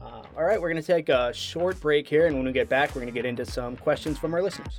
Uh, 0.00 0.22
all 0.36 0.44
right, 0.44 0.60
we're 0.60 0.70
going 0.70 0.82
to 0.82 0.86
take 0.86 1.08
a 1.08 1.32
short 1.32 1.80
break 1.80 2.06
here, 2.06 2.26
and 2.26 2.36
when 2.36 2.44
we 2.44 2.52
get 2.52 2.68
back, 2.68 2.94
we're 2.94 3.00
going 3.00 3.12
to 3.12 3.18
get 3.18 3.24
into 3.24 3.46
some 3.46 3.76
questions 3.76 4.18
from 4.18 4.34
our 4.34 4.42
listeners. 4.42 4.78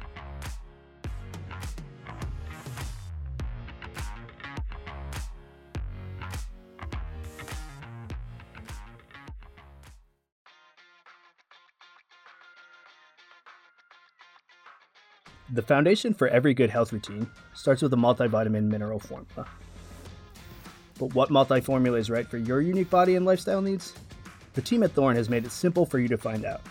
The 15.57 15.63
foundation 15.63 16.13
for 16.13 16.27
every 16.27 16.53
good 16.53 16.69
health 16.69 16.93
routine 16.93 17.27
starts 17.55 17.81
with 17.81 17.91
a 17.91 17.95
multivitamin 17.95 18.65
mineral 18.65 18.99
formula. 18.99 19.47
But 20.99 21.15
what 21.15 21.31
multi 21.31 21.61
formula 21.61 21.97
is 21.97 22.11
right 22.11 22.27
for 22.27 22.37
your 22.37 22.61
unique 22.61 22.91
body 22.91 23.15
and 23.15 23.25
lifestyle 23.25 23.63
needs? 23.63 23.95
The 24.53 24.61
team 24.61 24.83
at 24.83 24.91
Thorne 24.91 25.15
has 25.15 25.29
made 25.29 25.45
it 25.45 25.51
simple 25.51 25.83
for 25.83 25.97
you 25.97 26.07
to 26.09 26.15
find 26.15 26.45
out. 26.45 26.61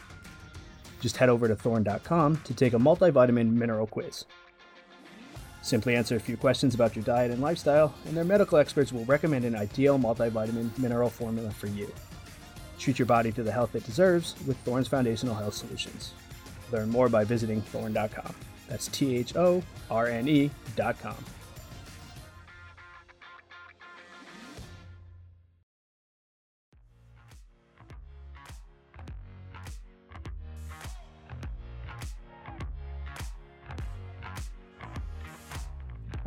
Just 1.01 1.17
head 1.17 1.29
over 1.29 1.49
to 1.49 1.57
thorne.com 1.57 2.37
to 2.45 2.55
take 2.55 2.75
a 2.75 2.79
multivitamin 2.79 3.51
mineral 3.55 3.89
quiz. 3.89 4.25
Simply 5.63 5.97
answer 5.97 6.15
a 6.15 6.21
few 6.21 6.37
questions 6.37 6.73
about 6.77 6.95
your 6.95 7.05
diet 7.05 7.33
and 7.33 7.43
lifestyle, 7.43 7.93
and 8.07 8.17
their 8.17 8.23
medical 8.23 8.57
experts 8.57 8.93
will 8.93 9.05
recommend 9.07 9.45
an 9.45 9.57
ideal 9.57 9.99
multivitamin 9.99 10.79
mineral 10.79 11.11
formula 11.11 11.51
for 11.51 11.67
you. 11.67 11.93
Treat 12.79 13.01
your 13.01 13.07
body 13.07 13.33
to 13.33 13.43
the 13.43 13.51
health 13.51 13.75
it 13.75 13.85
deserves 13.85 14.37
with 14.47 14.57
Thorne's 14.59 14.87
Foundational 14.87 15.35
Health 15.35 15.55
Solutions. 15.55 16.13
Learn 16.71 16.89
more 16.89 17.09
by 17.09 17.25
visiting 17.25 17.61
thorne.com. 17.63 18.33
That's 18.69 18.89
T 18.89 19.17
H 19.17 19.37
O 19.37 19.63
R 19.91 20.07
N 20.09 20.29
E 20.29 20.51
dot 20.75 21.01
com. 21.01 21.17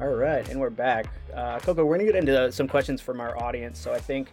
All 0.01 0.07
right, 0.07 0.47
and 0.47 0.57
we're 0.57 0.69
back. 0.69 1.07
Uh, 1.35 1.59
Coco, 1.59 1.83
we're 1.83 1.97
going 1.97 2.07
to 2.07 2.13
get 2.13 2.15
into 2.15 2.51
some 2.53 2.69
questions 2.69 3.01
from 3.01 3.19
our 3.19 3.37
audience. 3.37 3.77
So 3.77 3.91
I 3.91 3.99
think 3.99 4.31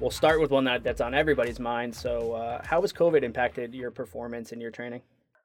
we'll 0.00 0.10
start 0.10 0.40
with 0.40 0.50
one 0.50 0.64
that, 0.64 0.82
that's 0.82 1.02
on 1.02 1.12
everybody's 1.12 1.60
mind. 1.60 1.94
So, 1.94 2.32
uh, 2.32 2.62
how 2.64 2.80
has 2.80 2.94
COVID 2.94 3.22
impacted 3.22 3.74
your 3.74 3.90
performance 3.90 4.52
and 4.52 4.62
your 4.62 4.70
training? 4.70 5.02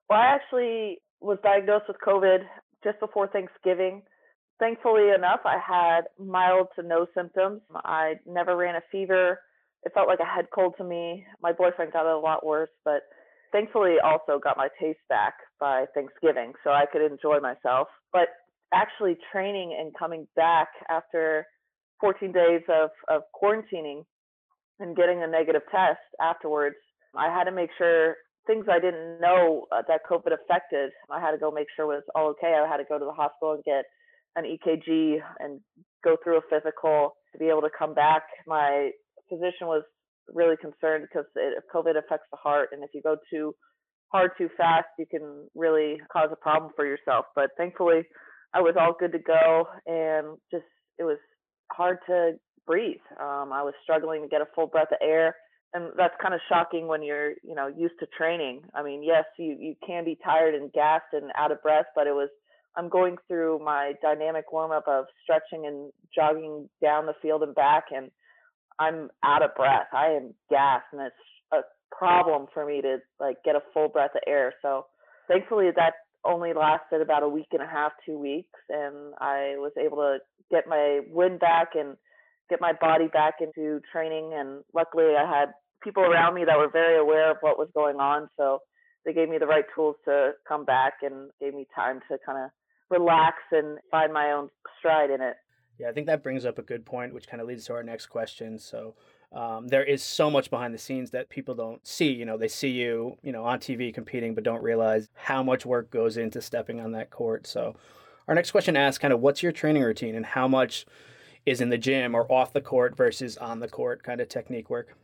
Well, 0.09 0.19
I 0.19 0.27
actually 0.27 0.99
was 1.19 1.37
diagnosed 1.43 1.85
with 1.87 1.97
COVID 2.05 2.39
just 2.83 2.99
before 2.99 3.27
Thanksgiving. 3.27 4.03
Thankfully 4.59 5.09
enough, 5.15 5.41
I 5.45 5.57
had 5.65 6.01
mild 6.19 6.67
to 6.75 6.83
no 6.83 7.05
symptoms. 7.15 7.61
I 7.75 8.15
never 8.25 8.55
ran 8.55 8.75
a 8.75 8.81
fever. 8.91 9.39
It 9.83 9.93
felt 9.93 10.07
like 10.07 10.19
a 10.19 10.25
head 10.25 10.47
cold 10.53 10.75
to 10.77 10.83
me. 10.83 11.25
My 11.41 11.51
boyfriend 11.51 11.93
got 11.93 12.09
it 12.09 12.15
a 12.15 12.17
lot 12.17 12.45
worse, 12.45 12.69
but 12.83 13.03
thankfully 13.51 13.95
also 14.03 14.39
got 14.39 14.57
my 14.57 14.69
taste 14.81 14.99
back 15.09 15.33
by 15.59 15.85
Thanksgiving 15.93 16.53
so 16.63 16.71
I 16.71 16.85
could 16.91 17.01
enjoy 17.01 17.39
myself. 17.39 17.87
But 18.11 18.29
actually 18.73 19.17
training 19.31 19.77
and 19.79 19.93
coming 19.97 20.27
back 20.35 20.69
after 20.89 21.45
14 22.01 22.31
days 22.31 22.61
of, 22.69 22.89
of 23.07 23.21
quarantining 23.39 24.05
and 24.79 24.95
getting 24.95 25.23
a 25.23 25.27
negative 25.27 25.61
test 25.71 25.99
afterwards, 26.21 26.75
I 27.15 27.33
had 27.33 27.45
to 27.45 27.51
make 27.51 27.69
sure 27.77 28.15
things 28.47 28.65
I 28.71 28.79
didn't 28.79 29.21
know 29.21 29.67
uh, 29.71 29.81
that 29.87 30.01
COVID 30.09 30.33
affected, 30.33 30.91
I 31.11 31.19
had 31.19 31.31
to 31.31 31.37
go 31.37 31.51
make 31.51 31.67
sure 31.75 31.93
it 31.93 31.97
was 31.97 32.03
all 32.15 32.29
okay. 32.29 32.55
I 32.55 32.67
had 32.67 32.77
to 32.77 32.85
go 32.87 32.97
to 32.97 33.05
the 33.05 33.11
hospital 33.11 33.53
and 33.53 33.63
get 33.63 33.85
an 34.35 34.45
EKG 34.45 35.17
and 35.39 35.59
go 36.03 36.15
through 36.23 36.37
a 36.37 36.41
physical 36.49 37.15
to 37.33 37.37
be 37.37 37.49
able 37.49 37.61
to 37.61 37.69
come 37.77 37.93
back. 37.93 38.23
My 38.47 38.91
physician 39.29 39.67
was 39.67 39.83
really 40.33 40.55
concerned 40.57 41.05
because 41.07 41.25
it, 41.35 41.63
COVID 41.73 41.97
affects 41.97 42.27
the 42.31 42.37
heart, 42.37 42.69
and 42.71 42.83
if 42.83 42.89
you 42.93 43.01
go 43.01 43.17
too 43.31 43.53
hard 44.11 44.31
too 44.37 44.49
fast, 44.57 44.87
you 44.97 45.05
can 45.09 45.47
really 45.55 45.99
cause 46.11 46.29
a 46.31 46.35
problem 46.35 46.71
for 46.75 46.85
yourself. 46.85 47.25
But 47.35 47.49
thankfully, 47.57 48.03
I 48.53 48.61
was 48.61 48.75
all 48.79 48.95
good 48.97 49.11
to 49.11 49.19
go, 49.19 49.67
and 49.85 50.37
just 50.51 50.65
it 50.97 51.03
was 51.03 51.17
hard 51.71 51.97
to 52.07 52.33
breathe. 52.65 53.03
Um, 53.19 53.51
I 53.53 53.63
was 53.63 53.73
struggling 53.83 54.21
to 54.21 54.27
get 54.27 54.41
a 54.41 54.47
full 54.55 54.67
breath 54.67 54.91
of 54.91 54.97
air 55.01 55.35
and 55.73 55.91
that's 55.97 56.13
kind 56.21 56.33
of 56.33 56.39
shocking 56.49 56.87
when 56.87 57.03
you're 57.03 57.31
you 57.43 57.55
know 57.55 57.67
used 57.67 57.95
to 57.99 58.07
training. 58.17 58.61
I 58.73 58.83
mean 58.83 59.03
yes 59.03 59.25
you 59.37 59.55
you 59.59 59.75
can 59.85 60.05
be 60.05 60.17
tired 60.23 60.55
and 60.55 60.71
gassed 60.73 61.13
and 61.13 61.31
out 61.37 61.51
of 61.51 61.61
breath 61.61 61.85
but 61.95 62.07
it 62.07 62.13
was 62.13 62.29
i'm 62.75 62.89
going 62.89 63.17
through 63.27 63.59
my 63.63 63.93
dynamic 64.01 64.51
warm 64.51 64.71
up 64.71 64.87
of 64.87 65.05
stretching 65.23 65.65
and 65.65 65.91
jogging 66.13 66.69
down 66.81 67.05
the 67.05 67.13
field 67.21 67.43
and 67.43 67.55
back 67.55 67.85
and 67.95 68.11
i'm 68.79 69.09
out 69.23 69.43
of 69.43 69.55
breath. 69.55 69.87
I 69.93 70.07
am 70.07 70.33
gassed 70.49 70.85
and 70.93 71.01
it's 71.01 71.15
a 71.53 71.61
problem 71.95 72.47
for 72.53 72.65
me 72.65 72.81
to 72.81 72.97
like 73.19 73.37
get 73.43 73.55
a 73.55 73.61
full 73.73 73.89
breath 73.89 74.11
of 74.15 74.21
air. 74.27 74.53
So 74.61 74.85
thankfully 75.27 75.69
that 75.75 75.93
only 76.25 76.53
lasted 76.53 77.01
about 77.01 77.23
a 77.23 77.29
week 77.29 77.47
and 77.51 77.61
a 77.61 77.67
half 77.67 77.91
two 78.05 78.17
weeks 78.17 78.59
and 78.69 79.13
i 79.19 79.55
was 79.57 79.71
able 79.79 79.97
to 79.97 80.17
get 80.51 80.67
my 80.67 81.01
wind 81.09 81.39
back 81.39 81.69
and 81.75 81.95
get 82.49 82.61
my 82.61 82.73
body 82.73 83.07
back 83.07 83.35
into 83.41 83.81
training. 83.91 84.31
And 84.33 84.63
luckily, 84.73 85.15
I 85.17 85.29
had 85.29 85.49
people 85.83 86.03
around 86.03 86.35
me 86.35 86.45
that 86.45 86.57
were 86.57 86.69
very 86.71 86.99
aware 86.99 87.31
of 87.31 87.37
what 87.41 87.57
was 87.57 87.69
going 87.73 87.97
on. 87.97 88.29
So 88.37 88.59
they 89.05 89.13
gave 89.13 89.29
me 89.29 89.37
the 89.37 89.47
right 89.47 89.65
tools 89.73 89.95
to 90.05 90.31
come 90.47 90.65
back 90.65 90.95
and 91.01 91.29
gave 91.39 91.53
me 91.53 91.65
time 91.75 91.99
to 92.09 92.17
kind 92.25 92.43
of 92.43 92.49
relax 92.89 93.37
and 93.51 93.77
find 93.91 94.13
my 94.13 94.31
own 94.31 94.49
stride 94.79 95.09
in 95.09 95.21
it. 95.21 95.35
Yeah, 95.79 95.89
I 95.89 95.91
think 95.91 96.07
that 96.07 96.23
brings 96.23 96.45
up 96.45 96.57
a 96.57 96.63
good 96.63 96.85
point, 96.85 97.13
which 97.13 97.27
kind 97.27 97.39
of 97.39 97.47
leads 97.47 97.65
to 97.65 97.73
our 97.73 97.83
next 97.83 98.07
question. 98.07 98.57
So, 98.57 98.95
um, 99.31 99.67
there 99.67 99.83
is 99.83 100.01
so 100.01 100.31
much 100.31 100.49
behind 100.49 100.73
the 100.73 100.79
scenes 100.79 101.11
that 101.11 101.29
people 101.29 101.53
don't 101.53 101.85
see. 101.85 102.11
You 102.11 102.25
know, 102.25 102.37
they 102.37 102.47
see 102.47 102.69
you, 102.69 103.17
you 103.21 103.31
know, 103.31 103.43
on 103.43 103.59
TV 103.59 103.93
competing, 103.93 104.33
but 104.33 104.43
don't 104.43 104.63
realize 104.63 105.09
how 105.13 105.43
much 105.43 105.65
work 105.65 105.91
goes 105.91 106.17
into 106.17 106.41
stepping 106.41 106.79
on 106.79 106.93
that 106.93 107.11
court. 107.11 107.45
So, 107.45 107.75
our 108.27 108.35
next 108.35 108.51
question 108.51 108.75
asks, 108.75 108.97
kind 108.97 109.13
of, 109.13 109.19
what's 109.19 109.43
your 109.43 109.51
training 109.51 109.83
routine 109.83 110.15
and 110.15 110.25
how 110.25 110.47
much 110.47 110.85
is 111.47 111.61
in 111.61 111.69
the 111.69 111.77
gym 111.77 112.13
or 112.13 112.29
off 112.29 112.51
the 112.51 112.59
court 112.59 112.97
versus 112.97 113.37
on 113.37 113.61
the 113.61 113.69
court 113.69 114.03
kind 114.03 114.19
of 114.19 114.27
technique 114.27 114.69
work? 114.69 114.97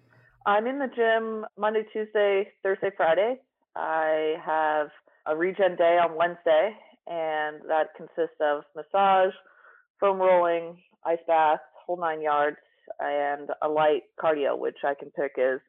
I'm 0.46 0.68
in 0.68 0.78
the 0.78 0.90
gym 0.94 1.46
Monday, 1.58 1.84
Tuesday, 1.94 2.50
Thursday, 2.62 2.92
Friday. 2.98 3.38
I 3.78 4.36
have 4.46 4.90
a 5.26 5.38
regen 5.38 5.78
day 5.78 5.98
on 6.04 6.18
Wednesday, 6.18 6.76
and 7.08 7.62
that 7.70 7.96
consists 7.96 8.36
of 8.42 8.64
massage, 8.76 9.34
foam 10.02 10.20
rolling, 10.20 10.76
ice 11.06 11.18
bath, 11.28 11.62
whole 11.88 11.98
nine 11.98 12.22
yards, 12.22 12.58
and 13.00 13.50
a 13.62 13.70
light 13.70 14.02
cardio, 14.22 14.60
which 14.60 14.78
I 14.84 14.96
can 15.00 15.12
pick 15.12 15.32
is 15.38 15.62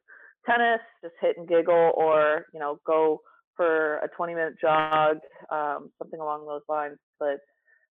tennis, 0.45 0.81
just 1.01 1.15
hit 1.21 1.37
and 1.37 1.47
giggle, 1.47 1.93
or 1.95 2.47
you 2.53 2.59
know, 2.59 2.79
go 2.85 3.21
for 3.55 3.99
a 3.99 4.09
20 4.09 4.35
minute 4.35 4.55
jog, 4.59 5.19
um, 5.49 5.89
something 5.97 6.19
along 6.19 6.45
those 6.45 6.63
lines. 6.67 6.97
But 7.17 7.39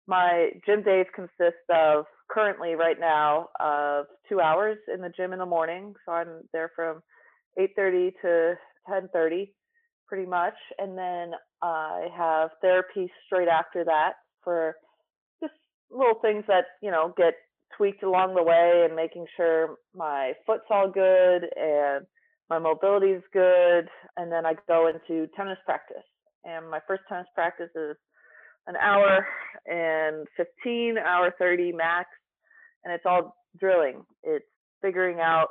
my 0.07 0.49
gym 0.65 0.83
days 0.83 1.05
consist 1.15 1.63
of 1.69 2.05
currently 2.29 2.75
right 2.75 2.99
now 2.99 3.49
of 3.59 4.05
two 4.27 4.39
hours 4.39 4.77
in 4.93 5.01
the 5.01 5.09
gym 5.09 5.33
in 5.33 5.39
the 5.39 5.45
morning. 5.45 5.93
So 6.05 6.13
I'm 6.13 6.41
there 6.53 6.71
from 6.75 7.01
8:30 7.59 8.11
to 8.21 8.57
10:30, 8.87 9.53
pretty 10.07 10.25
much, 10.25 10.55
and 10.79 10.97
then 10.97 11.33
I 11.61 12.07
have 12.15 12.51
therapy 12.61 13.11
straight 13.25 13.47
after 13.47 13.83
that 13.85 14.13
for 14.43 14.75
just 15.41 15.53
little 15.89 16.19
things 16.21 16.45
that 16.47 16.65
you 16.81 16.91
know 16.91 17.13
get 17.17 17.33
tweaked 17.77 18.03
along 18.03 18.35
the 18.35 18.43
way 18.43 18.83
and 18.85 18.95
making 18.95 19.25
sure 19.35 19.77
my 19.93 20.33
foot's 20.45 20.65
all 20.69 20.89
good 20.89 21.47
and 21.55 22.05
my 22.49 22.59
mobility 22.59 23.11
is 23.11 23.23
good. 23.31 23.89
And 24.17 24.31
then 24.31 24.45
I 24.45 24.53
go 24.67 24.87
into 24.87 25.27
tennis 25.35 25.57
practice. 25.65 26.03
And 26.43 26.69
my 26.69 26.79
first 26.87 27.03
tennis 27.07 27.27
practice 27.33 27.69
is 27.75 27.95
an 28.67 28.76
hour 28.76 29.28
and 29.65 30.28
15, 30.38 30.97
hour 30.97 31.34
30 31.38 31.71
max 31.74 32.10
and 32.84 32.93
it's 32.93 33.06
all 33.06 33.36
drilling. 33.60 34.04
It's 34.24 34.45
figuring 34.82 35.19
out 35.19 35.50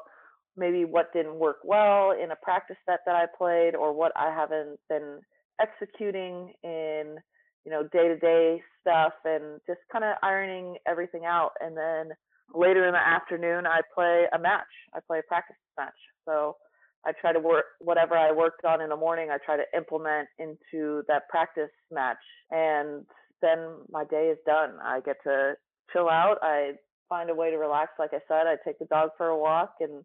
maybe 0.56 0.84
what 0.84 1.12
didn't 1.12 1.36
work 1.36 1.58
well 1.64 2.12
in 2.12 2.32
a 2.32 2.36
practice 2.42 2.76
set 2.86 3.00
that 3.06 3.14
I 3.14 3.26
played 3.38 3.74
or 3.74 3.92
what 3.92 4.12
I 4.16 4.34
haven't 4.34 4.78
been 4.88 5.20
executing 5.60 6.52
in 6.62 7.16
you 7.64 7.70
know 7.70 7.82
day 7.92 8.08
to 8.08 8.16
day 8.16 8.62
stuff 8.80 9.12
and 9.24 9.60
just 9.66 9.80
kind 9.92 10.04
of 10.04 10.16
ironing 10.22 10.76
everything 10.88 11.26
out 11.26 11.50
and 11.60 11.76
then 11.76 12.16
later 12.54 12.86
in 12.86 12.92
the 12.92 12.98
afternoon 12.98 13.66
I 13.66 13.80
play 13.94 14.24
a 14.32 14.38
match. 14.38 14.62
I 14.94 15.00
play 15.06 15.20
a 15.20 15.28
practice 15.28 15.56
match. 15.78 15.94
So 16.24 16.56
I 17.06 17.12
try 17.20 17.32
to 17.32 17.40
work 17.40 17.64
whatever 17.80 18.16
I 18.16 18.32
worked 18.32 18.64
on 18.64 18.80
in 18.80 18.90
the 18.90 18.96
morning 18.96 19.30
I 19.30 19.38
try 19.44 19.56
to 19.56 19.64
implement 19.76 20.28
into 20.38 21.02
that 21.08 21.28
practice 21.28 21.70
match 21.90 22.18
and 22.50 23.06
then 23.42 23.58
my 23.90 24.04
day 24.04 24.28
is 24.28 24.38
done. 24.46 24.74
I 24.82 25.00
get 25.00 25.16
to 25.24 25.54
chill 25.92 26.08
out. 26.08 26.36
I 26.42 26.72
find 27.08 27.30
a 27.30 27.34
way 27.34 27.50
to 27.50 27.56
relax. 27.56 27.92
Like 27.98 28.10
I 28.12 28.20
said, 28.28 28.46
I 28.46 28.56
take 28.64 28.78
the 28.78 28.84
dog 28.86 29.10
for 29.16 29.28
a 29.28 29.38
walk 29.38 29.76
and 29.80 30.04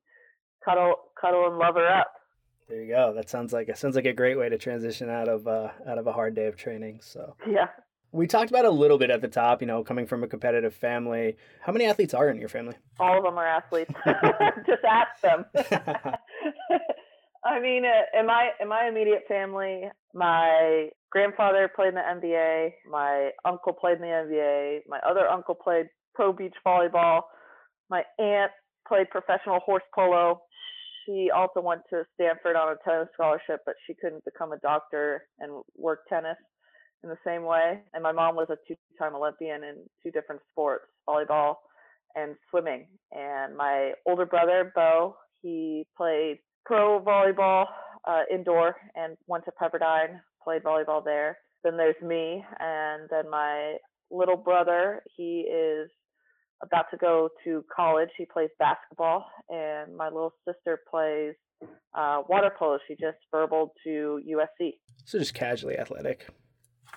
cuddle, 0.64 0.96
cuddle 1.20 1.48
and 1.48 1.58
love 1.58 1.76
her 1.76 1.88
up. 1.88 2.12
There 2.68 2.82
you 2.82 2.88
go. 2.94 3.14
That 3.14 3.30
sounds 3.30 3.54
like 3.54 3.70
it 3.70 3.78
sounds 3.78 3.96
like 3.96 4.06
a 4.06 4.14
great 4.14 4.38
way 4.38 4.50
to 4.50 4.58
transition 4.58 5.10
out 5.10 5.28
of 5.28 5.48
uh, 5.48 5.70
out 5.88 6.00
of 6.00 6.08
a 6.08 6.14
hard 6.14 6.36
day 6.36 6.48
of 6.48 6.56
training. 6.56 7.00
So 7.02 7.36
yeah, 7.48 7.68
we 8.16 8.28
talked 8.28 8.50
about 8.50 8.64
a 8.66 8.70
little 8.70 8.98
bit 8.98 9.10
at 9.10 9.22
the 9.22 9.28
top. 9.28 9.62
You 9.62 9.68
know, 9.68 9.84
coming 9.84 10.08
from 10.08 10.24
a 10.24 10.28
competitive 10.28 10.74
family, 10.74 11.36
how 11.62 11.74
many 11.74 11.86
athletes 11.86 12.14
are 12.14 12.30
in 12.30 12.38
your 12.38 12.50
family? 12.50 12.76
All 13.00 13.18
of 13.18 13.24
them 13.24 13.38
are 13.38 13.48
athletes. 13.48 13.92
Just 14.66 14.84
ask 14.90 15.22
them. 15.22 15.46
I 17.46 17.60
mean, 17.60 17.84
uh, 17.86 18.20
in 18.20 18.26
my 18.26 18.52
in 18.60 18.70
my 18.70 18.88
immediate 18.88 19.24
family, 19.28 19.84
my 20.14 20.90
grandfather 21.12 21.70
played 21.76 21.90
in 21.90 21.96
the 21.96 22.02
NBA. 22.02 22.72
My 22.90 23.32
uncle 23.44 23.74
played 23.74 23.98
in 23.98 24.02
the 24.02 24.08
NBA. 24.08 24.80
My 24.88 25.00
other 25.08 25.28
uncle 25.28 25.56
played 25.56 25.88
pro 26.16 26.32
beach 26.32 26.56
volleyball. 26.66 27.22
My 27.90 28.04
aunt 28.18 28.52
played 28.88 29.10
professional 29.10 29.60
horse 29.60 29.84
polo. 29.94 30.42
She 31.06 31.30
also 31.30 31.62
went 31.62 31.82
to 31.92 32.04
Stanford 32.16 32.56
on 32.56 32.70
a 32.74 32.76
tennis 32.84 33.10
scholarship, 33.14 33.60
but 33.66 33.76
she 33.86 33.94
couldn't 33.94 34.26
become 34.26 34.54
a 34.54 34.58
doctor 34.58 35.26
and 35.40 35.62
work 35.78 36.00
tennis 36.10 36.38
in 37.04 37.10
the 37.10 37.18
same 37.26 37.44
way. 37.44 37.82
And 37.94 38.04
my 38.04 38.12
mom 38.12 38.36
was 38.36 38.48
a 38.50 38.58
two-time 38.68 39.16
Olympian 39.16 39.64
in 39.64 39.78
two 40.04 40.12
different 40.12 40.42
sports, 40.52 40.86
volleyball 41.08 41.56
and 42.16 42.36
swimming. 42.50 42.88
And 43.12 43.56
my 43.56 43.92
older 44.06 44.26
brother, 44.26 44.72
Bo, 44.74 45.16
he 45.42 45.86
played 45.96 46.40
pro 46.66 47.02
volleyball 47.02 47.66
uh, 48.08 48.22
indoor 48.32 48.76
and 48.96 49.18
went 49.28 49.46
to 49.46 49.52
Pepperdine, 49.62 50.20
played 50.44 50.64
volleyball 50.64 51.04
there. 51.04 51.38
Then 51.64 51.78
there's 51.78 51.96
me, 52.02 52.44
and 52.60 53.10
then 53.10 53.30
my 53.30 53.78
little 54.12 54.38
brother, 54.38 55.02
he 55.16 55.48
is 55.52 55.90
about 56.62 56.86
to 56.92 56.98
go 56.98 57.30
to 57.44 57.66
college. 57.76 58.10
He 58.18 58.26
plays 58.26 58.50
basketball, 58.60 59.26
and 59.50 59.96
my 59.96 60.06
little 60.06 60.34
sister 60.48 60.80
plays 60.90 61.34
uh, 61.96 62.22
water 62.30 62.52
polo. 62.58 62.78
She 62.88 62.94
just 62.94 63.18
verbaled 63.34 63.70
to 63.84 64.22
USC. 64.30 64.74
So 65.06 65.18
just 65.18 65.34
casually 65.34 65.78
athletic. 65.78 66.28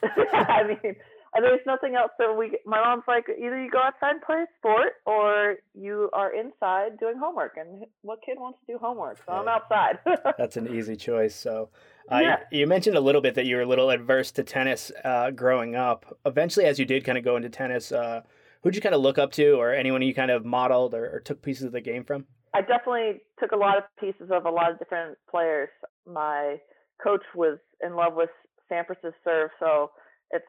I 0.33 0.63
mean, 0.67 0.97
there's 1.41 1.61
nothing 1.67 1.95
else 1.95 2.11
that 2.19 2.35
we. 2.37 2.59
My 2.65 2.81
mom's 2.81 3.05
like, 3.07 3.27
either 3.29 3.63
you 3.63 3.71
go 3.71 3.79
outside 3.79 4.13
and 4.13 4.23
play 4.23 4.37
a 4.37 4.47
sport, 4.59 4.95
or 5.07 5.57
you 5.75 6.11
are 6.13 6.35
inside 6.35 6.99
doing 6.99 7.17
homework. 7.19 7.57
And 7.57 7.85
what 8.03 8.21
kid 8.25 8.39
wants 8.39 8.59
to 8.67 8.73
do 8.73 8.79
homework? 8.79 9.19
So 9.27 9.33
I'm 9.33 9.49
outside. 9.49 9.99
That's 10.39 10.57
an 10.57 10.75
easy 10.75 10.97
choice. 10.97 11.35
So, 11.35 11.69
uh, 12.11 12.21
yeah. 12.23 12.37
you, 12.51 12.61
you, 12.61 12.67
mentioned 12.67 12.97
a 12.97 13.01
little 13.01 13.21
bit 13.21 13.35
that 13.35 13.47
you 13.47 13.57
were 13.57 13.63
a 13.63 13.67
little 13.67 13.91
adverse 13.91 14.31
to 14.33 14.43
tennis 14.43 14.91
uh, 15.05 15.31
growing 15.31 15.77
up. 15.77 16.19
Eventually, 16.25 16.67
as 16.67 16.79
you 16.79 16.85
did 16.85 17.05
kind 17.05 17.19
of 17.19 17.25
go 17.25 17.37
into 17.37 17.49
tennis, 17.49 17.93
uh, 17.93 18.23
who'd 18.63 18.75
you 18.75 18.81
kind 18.81 18.95
of 18.95 19.01
look 19.01 19.19
up 19.19 19.33
to, 19.33 19.53
or 19.53 19.73
anyone 19.75 20.03
you 20.03 20.15
kind 20.15 20.31
of 20.31 20.45
modeled 20.45 20.95
or, 20.95 21.09
or 21.17 21.21
took 21.21 21.43
pieces 21.43 21.65
of 21.65 21.73
the 21.73 21.81
game 21.81 22.05
from? 22.05 22.27
I 22.55 22.63
definitely 22.63 23.21
took 23.39 23.53
a 23.53 23.57
lot 23.57 23.77
of 23.77 23.85
pieces 24.01 24.31
of 24.33 24.47
a 24.47 24.51
lot 24.51 24.71
of 24.71 24.79
different 24.79 25.19
players. 25.31 25.69
My 26.07 26.57
coach 27.03 27.23
was 27.35 27.59
in 27.85 27.95
love 27.95 28.15
with 28.15 28.31
Sampras's 28.71 29.15
serve, 29.25 29.51
so 29.59 29.91
it's 30.31 30.45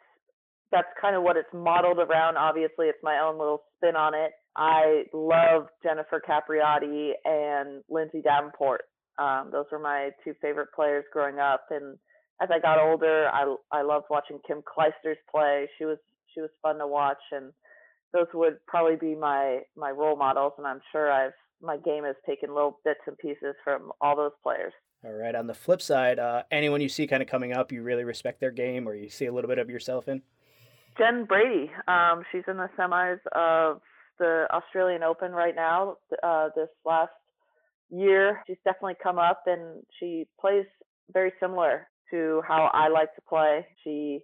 that's 0.71 0.87
kind 1.01 1.15
of 1.15 1.23
what 1.23 1.37
it's 1.37 1.49
modeled 1.53 1.99
around. 1.99 2.37
Obviously, 2.37 2.87
it's 2.87 2.99
my 3.03 3.19
own 3.19 3.37
little 3.37 3.63
spin 3.77 3.95
on 3.95 4.13
it. 4.13 4.31
I 4.55 5.03
love 5.13 5.67
Jennifer 5.83 6.21
Capriati 6.27 7.11
and 7.25 7.83
Lindsay 7.89 8.21
Davenport. 8.21 8.81
Um, 9.17 9.49
those 9.51 9.65
were 9.71 9.79
my 9.79 10.11
two 10.23 10.33
favorite 10.41 10.69
players 10.75 11.05
growing 11.11 11.39
up. 11.39 11.65
And 11.71 11.97
as 12.41 12.49
I 12.51 12.59
got 12.59 12.79
older, 12.79 13.29
I 13.33 13.55
I 13.71 13.81
loved 13.81 14.05
watching 14.09 14.39
Kim 14.47 14.61
Clijsters 14.61 15.17
play. 15.29 15.67
She 15.77 15.85
was 15.85 15.97
she 16.33 16.41
was 16.41 16.49
fun 16.61 16.77
to 16.79 16.87
watch, 16.87 17.21
and 17.31 17.51
those 18.13 18.27
would 18.33 18.57
probably 18.67 18.95
be 18.95 19.15
my 19.15 19.59
my 19.75 19.91
role 19.91 20.15
models. 20.15 20.53
And 20.57 20.67
I'm 20.67 20.81
sure 20.91 21.11
I've 21.11 21.33
my 21.61 21.77
game 21.77 22.03
has 22.05 22.15
taken 22.25 22.53
little 22.53 22.79
bits 22.85 23.01
and 23.07 23.17
pieces 23.17 23.55
from 23.63 23.91
all 24.01 24.15
those 24.15 24.31
players. 24.43 24.73
All 25.05 25.13
right. 25.13 25.33
On 25.33 25.47
the 25.47 25.53
flip 25.53 25.81
side, 25.81 26.19
uh, 26.19 26.43
anyone 26.51 26.81
you 26.81 26.89
see 26.89 27.07
kind 27.07 27.21
of 27.21 27.29
coming 27.29 27.53
up, 27.53 27.71
you 27.71 27.81
really 27.83 28.03
respect 28.03 28.41
their 28.41 28.51
game, 28.51 28.87
or 28.87 28.95
you 28.95 29.09
see 29.09 29.25
a 29.25 29.31
little 29.31 29.47
bit 29.47 29.57
of 29.57 29.69
yourself 29.69 30.07
in. 30.07 30.21
Jen 30.97 31.23
Brady. 31.25 31.71
Um, 31.87 32.23
she's 32.31 32.43
in 32.47 32.57
the 32.57 32.69
semis 32.77 33.19
of 33.31 33.81
the 34.19 34.45
Australian 34.51 35.03
Open 35.03 35.31
right 35.31 35.55
now. 35.55 35.95
Uh, 36.21 36.49
this 36.55 36.67
last 36.85 37.11
year, 37.89 38.43
she's 38.45 38.57
definitely 38.65 38.95
come 39.01 39.17
up, 39.17 39.43
and 39.47 39.83
she 39.99 40.27
plays 40.39 40.65
very 41.13 41.31
similar 41.39 41.87
to 42.11 42.41
how 42.45 42.69
I 42.73 42.89
like 42.89 43.15
to 43.15 43.21
play. 43.21 43.65
She 43.83 44.19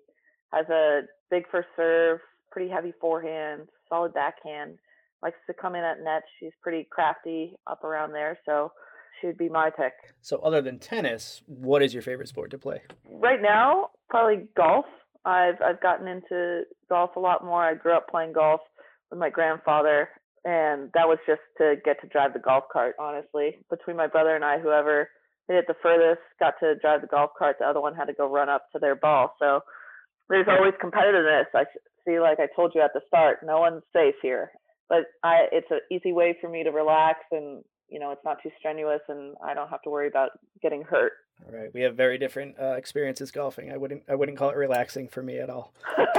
has 0.51 0.67
a 0.69 1.01
big 1.31 1.43
first 1.49 1.69
serve, 1.77 2.19
pretty 2.51 2.69
heavy 2.69 2.93
forehand, 2.99 3.69
solid 3.87 4.13
backhand. 4.13 4.77
Likes 5.23 5.37
to 5.47 5.53
come 5.53 5.75
in 5.75 5.83
at 5.83 6.03
net. 6.03 6.23
She's 6.39 6.51
pretty 6.61 6.85
crafty 6.91 7.55
up 7.65 7.83
around 7.85 8.11
there, 8.11 8.37
so 8.45 8.71
she 9.19 9.27
would 9.27 9.37
be 9.37 9.49
my 9.49 9.69
pick. 9.69 9.93
So, 10.21 10.37
other 10.37 10.61
than 10.61 10.79
tennis, 10.79 11.41
what 11.47 11.81
is 11.81 11.93
your 11.93 12.03
favorite 12.03 12.27
sport 12.27 12.51
to 12.51 12.57
play? 12.57 12.81
Right 13.09 13.41
now, 13.41 13.89
probably 14.09 14.47
golf. 14.55 14.85
I've 15.25 15.61
I've 15.61 15.81
gotten 15.81 16.07
into 16.07 16.63
golf 16.89 17.15
a 17.15 17.19
lot 17.19 17.43
more. 17.43 17.63
I 17.63 17.73
grew 17.73 17.95
up 17.95 18.07
playing 18.09 18.33
golf 18.33 18.61
with 19.09 19.19
my 19.19 19.29
grandfather, 19.29 20.09
and 20.43 20.89
that 20.93 21.07
was 21.07 21.17
just 21.27 21.41
to 21.57 21.75
get 21.83 22.01
to 22.01 22.07
drive 22.07 22.33
the 22.33 22.39
golf 22.39 22.65
cart. 22.71 22.95
Honestly, 22.99 23.57
between 23.69 23.97
my 23.97 24.07
brother 24.07 24.35
and 24.35 24.45
I, 24.45 24.59
whoever 24.59 25.09
hit 25.47 25.57
it 25.57 25.65
the 25.67 25.75
furthest 25.81 26.21
got 26.39 26.55
to 26.59 26.75
drive 26.75 27.01
the 27.01 27.07
golf 27.07 27.31
cart. 27.37 27.57
The 27.59 27.65
other 27.65 27.81
one 27.81 27.95
had 27.95 28.05
to 28.05 28.13
go 28.13 28.31
run 28.31 28.49
up 28.49 28.65
to 28.73 28.79
their 28.79 28.95
ball. 28.95 29.35
So 29.39 29.61
there's 30.29 30.47
always 30.47 30.73
competitiveness. 30.83 31.45
I 31.53 31.65
see, 32.05 32.19
like 32.19 32.39
I 32.39 32.47
told 32.55 32.73
you 32.73 32.81
at 32.81 32.91
the 32.93 33.01
start, 33.07 33.39
no 33.43 33.59
one's 33.59 33.83
safe 33.93 34.15
here. 34.21 34.51
But 34.89 35.05
I, 35.23 35.47
it's 35.51 35.69
an 35.71 35.79
easy 35.91 36.13
way 36.13 36.37
for 36.39 36.49
me 36.49 36.63
to 36.63 36.71
relax 36.71 37.19
and 37.31 37.63
you 37.89 37.99
know 37.99 38.11
it's 38.11 38.23
not 38.25 38.41
too 38.41 38.51
strenuous 38.59 39.01
and 39.07 39.35
I 39.43 39.53
don't 39.53 39.69
have 39.69 39.81
to 39.83 39.89
worry 39.89 40.07
about 40.07 40.31
getting 40.61 40.83
hurt. 40.83 41.13
All 41.45 41.57
right, 41.57 41.69
we 41.73 41.81
have 41.81 41.95
very 41.95 42.17
different 42.17 42.55
uh, 42.59 42.75
experiences 42.77 43.31
golfing. 43.31 43.71
I 43.71 43.77
wouldn't 43.77 44.03
I 44.09 44.15
wouldn't 44.15 44.37
call 44.37 44.49
it 44.49 44.55
relaxing 44.55 45.07
for 45.07 45.21
me 45.21 45.39
at 45.39 45.49
all. 45.49 45.73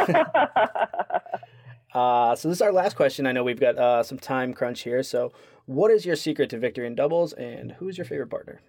uh, 1.94 2.36
so 2.36 2.48
this 2.48 2.58
is 2.58 2.62
our 2.62 2.72
last 2.72 2.96
question. 2.96 3.26
I 3.26 3.32
know 3.32 3.44
we've 3.44 3.60
got 3.60 3.78
uh, 3.78 4.02
some 4.02 4.18
time 4.18 4.52
crunch 4.52 4.82
here. 4.82 5.02
So, 5.02 5.32
what 5.64 5.90
is 5.90 6.04
your 6.04 6.16
secret 6.16 6.50
to 6.50 6.58
victory 6.58 6.86
in 6.86 6.94
doubles, 6.94 7.32
and 7.32 7.72
who's 7.72 7.98
your 7.98 8.04
favorite 8.04 8.30
partner? 8.30 8.60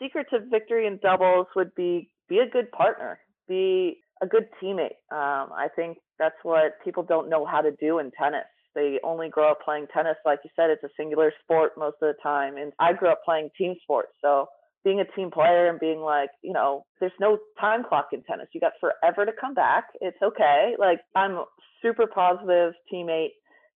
Secret 0.00 0.26
to 0.30 0.40
victory 0.50 0.86
in 0.86 0.98
doubles 1.02 1.46
would 1.56 1.74
be 1.74 2.10
be 2.28 2.38
a 2.38 2.48
good 2.48 2.70
partner, 2.72 3.18
be 3.48 4.00
a 4.22 4.26
good 4.26 4.48
teammate. 4.62 4.96
Um, 5.10 5.52
I 5.52 5.68
think 5.74 5.98
that's 6.18 6.36
what 6.42 6.72
people 6.84 7.02
don't 7.02 7.28
know 7.28 7.44
how 7.44 7.60
to 7.60 7.72
do 7.72 7.98
in 7.98 8.10
tennis. 8.10 8.44
They 8.74 8.98
only 9.04 9.28
grow 9.28 9.50
up 9.50 9.58
playing 9.64 9.86
tennis. 9.94 10.16
Like 10.24 10.40
you 10.44 10.50
said, 10.56 10.70
it's 10.70 10.84
a 10.84 10.88
singular 10.96 11.32
sport 11.42 11.72
most 11.76 11.96
of 12.02 12.14
the 12.14 12.22
time. 12.22 12.56
And 12.56 12.72
I 12.78 12.92
grew 12.92 13.08
up 13.08 13.20
playing 13.24 13.50
team 13.56 13.74
sports. 13.82 14.12
So 14.20 14.46
being 14.84 15.00
a 15.00 15.16
team 15.16 15.30
player 15.30 15.68
and 15.68 15.80
being 15.80 16.00
like, 16.00 16.30
you 16.42 16.52
know, 16.52 16.84
there's 17.00 17.12
no 17.20 17.38
time 17.60 17.82
clock 17.88 18.08
in 18.12 18.22
tennis. 18.24 18.48
You 18.52 18.60
got 18.60 18.72
forever 18.80 19.24
to 19.24 19.32
come 19.40 19.54
back. 19.54 19.84
It's 20.00 20.20
okay. 20.22 20.74
Like 20.78 21.00
I'm 21.14 21.44
super 21.82 22.06
positive 22.06 22.74
teammate. 22.92 23.30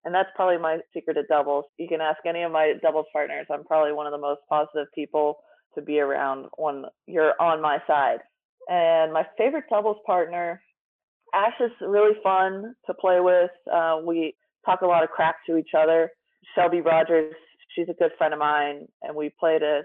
And 0.05 0.15
that's 0.15 0.29
probably 0.37 0.59
my 0.59 0.79
secret 0.95 1.15
to 1.15 1.23
doubles. 1.25 1.65
You 1.79 1.89
can 1.89 2.01
ask 2.01 2.19
any 2.27 2.43
of 2.43 2.53
my 2.53 2.75
doubles 2.83 3.07
partners. 3.13 3.47
I'm 3.51 3.65
probably 3.65 3.93
one 3.93 4.07
of 4.07 4.13
the 4.13 4.19
most 4.19 4.41
positive 4.49 4.87
people 4.95 5.37
to 5.75 5.83
be 5.83 5.99
around 5.99 6.47
when 6.57 6.85
you're 7.07 7.35
on 7.41 7.61
my 7.61 7.79
side. 7.87 8.19
And 8.69 9.13
my 9.13 9.25
favorite 9.37 9.65
doubles 9.71 9.97
partner, 10.07 10.63
Ash 11.35 11.55
is 11.61 11.73
really 11.81 12.15
fun 12.23 12.75
to 12.87 12.95
play 12.95 13.21
with. 13.21 13.51
Uh, 13.73 13.99
we 14.05 14.35
talk 14.65 14.83
a 14.83 14.87
lot 14.87 15.03
of 15.03 15.11
crap 15.11 15.37
to 15.47 15.57
each 15.57 15.71
other. 15.77 16.11
Shelby 16.55 16.81
Rogers, 16.81 17.35
she's 17.75 17.89
a 17.89 17.95
good 17.95 18.13
friend 18.19 18.33
of 18.33 18.41
mine, 18.41 18.89
and 19.03 19.15
we 19.15 19.31
played 19.39 19.63
a 19.63 19.83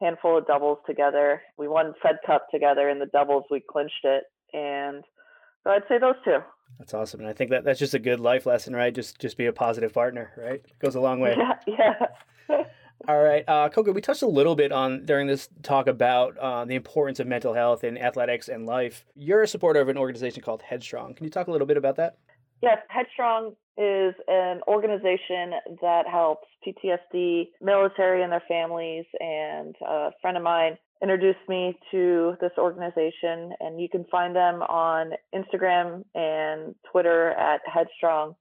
handful 0.00 0.38
of 0.38 0.46
doubles 0.46 0.78
together. 0.86 1.42
We 1.58 1.68
won 1.68 1.94
Fed 2.02 2.16
Cup 2.26 2.46
together 2.50 2.88
in 2.88 2.98
the 2.98 3.06
doubles. 3.06 3.44
We 3.50 3.60
clinched 3.60 4.04
it, 4.04 4.24
and 4.52 5.04
so 5.64 5.70
I'd 5.70 5.82
say 5.88 5.98
those 5.98 6.14
two. 6.24 6.38
That's 6.78 6.94
awesome, 6.94 7.20
and 7.20 7.28
I 7.28 7.32
think 7.32 7.50
that 7.50 7.64
that's 7.64 7.78
just 7.78 7.94
a 7.94 7.98
good 7.98 8.20
life 8.20 8.46
lesson, 8.46 8.74
right? 8.74 8.94
Just 8.94 9.18
just 9.20 9.36
be 9.36 9.46
a 9.46 9.52
positive 9.52 9.92
partner, 9.92 10.32
right? 10.36 10.62
It 10.64 10.78
goes 10.78 10.94
a 10.94 11.00
long 11.00 11.20
way. 11.20 11.36
Yeah, 11.36 12.04
yeah. 12.48 12.62
All 13.08 13.22
right, 13.22 13.44
uh, 13.46 13.68
Coco, 13.68 13.92
we 13.92 14.00
touched 14.00 14.22
a 14.22 14.26
little 14.26 14.56
bit 14.56 14.72
on 14.72 15.04
during 15.04 15.26
this 15.26 15.48
talk 15.62 15.86
about 15.86 16.36
uh, 16.38 16.64
the 16.64 16.74
importance 16.74 17.20
of 17.20 17.26
mental 17.26 17.54
health 17.54 17.84
in 17.84 17.98
athletics 17.98 18.48
and 18.48 18.66
life. 18.66 19.04
You're 19.14 19.42
a 19.42 19.48
supporter 19.48 19.80
of 19.80 19.88
an 19.88 19.98
organization 19.98 20.42
called 20.42 20.62
Headstrong. 20.62 21.14
Can 21.14 21.24
you 21.24 21.30
talk 21.30 21.46
a 21.46 21.52
little 21.52 21.66
bit 21.66 21.76
about 21.76 21.96
that? 21.96 22.16
Yes, 22.62 22.78
Headstrong 22.88 23.54
is 23.76 24.14
an 24.28 24.60
organization 24.66 25.52
that 25.82 26.04
helps 26.10 26.46
PTSD 26.66 27.48
military 27.60 28.22
and 28.22 28.32
their 28.32 28.42
families. 28.48 29.04
And 29.20 29.74
a 29.86 30.10
friend 30.22 30.36
of 30.36 30.42
mine 30.42 30.78
introduced 31.02 31.46
me 31.48 31.78
to 31.90 32.36
this 32.40 32.52
organization, 32.56 33.52
and 33.60 33.80
you 33.80 33.88
can 33.88 34.04
find 34.10 34.34
them 34.34 34.62
on 34.62 35.12
Instagram 35.34 36.04
and 36.14 36.74
Twitter 36.90 37.30
at 37.32 37.60
Headstrong. 37.66 38.34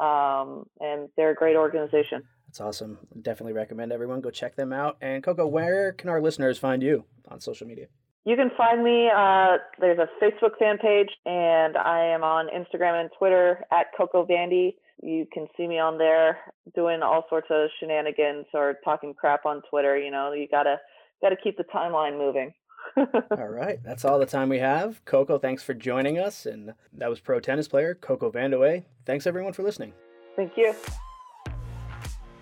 Um, 0.00 0.64
and 0.80 1.10
they're 1.16 1.30
a 1.30 1.34
great 1.34 1.56
organization. 1.56 2.22
That's 2.48 2.60
awesome. 2.60 2.98
Definitely 3.20 3.52
recommend 3.52 3.92
everyone 3.92 4.20
go 4.20 4.30
check 4.30 4.56
them 4.56 4.72
out. 4.72 4.96
And 5.00 5.22
Coco, 5.22 5.46
where 5.46 5.92
can 5.92 6.08
our 6.08 6.20
listeners 6.20 6.58
find 6.58 6.82
you 6.82 7.04
on 7.28 7.40
social 7.40 7.66
media? 7.66 7.86
You 8.24 8.36
can 8.36 8.50
find 8.56 8.84
me. 8.84 9.10
Uh, 9.14 9.58
there's 9.80 9.98
a 9.98 10.08
Facebook 10.22 10.56
fan 10.58 10.78
page, 10.78 11.08
and 11.26 11.76
I 11.76 12.04
am 12.04 12.22
on 12.22 12.46
Instagram 12.46 13.00
and 13.00 13.10
Twitter 13.18 13.64
at 13.72 13.86
Coco 13.96 14.24
Vandy. 14.24 14.76
You 15.02 15.26
can 15.32 15.48
see 15.56 15.66
me 15.66 15.80
on 15.80 15.98
there 15.98 16.38
doing 16.74 17.02
all 17.02 17.24
sorts 17.28 17.48
of 17.50 17.68
shenanigans 17.80 18.46
or 18.54 18.76
talking 18.84 19.12
crap 19.12 19.44
on 19.44 19.62
Twitter. 19.68 19.98
You 19.98 20.12
know, 20.12 20.32
you 20.32 20.46
gotta 20.48 20.76
gotta 21.20 21.34
keep 21.36 21.56
the 21.56 21.64
timeline 21.64 22.16
moving. 22.16 22.54
all 22.96 23.48
right, 23.48 23.82
that's 23.82 24.04
all 24.04 24.20
the 24.20 24.26
time 24.26 24.48
we 24.48 24.58
have. 24.58 25.04
Coco, 25.04 25.38
thanks 25.38 25.64
for 25.64 25.74
joining 25.74 26.18
us, 26.18 26.46
and 26.46 26.74
that 26.92 27.10
was 27.10 27.18
pro 27.18 27.40
tennis 27.40 27.66
player 27.66 27.94
Coco 27.94 28.30
Vandeweghe. 28.30 28.84
Thanks 29.04 29.26
everyone 29.26 29.52
for 29.52 29.64
listening. 29.64 29.92
Thank 30.36 30.52
you. 30.56 30.74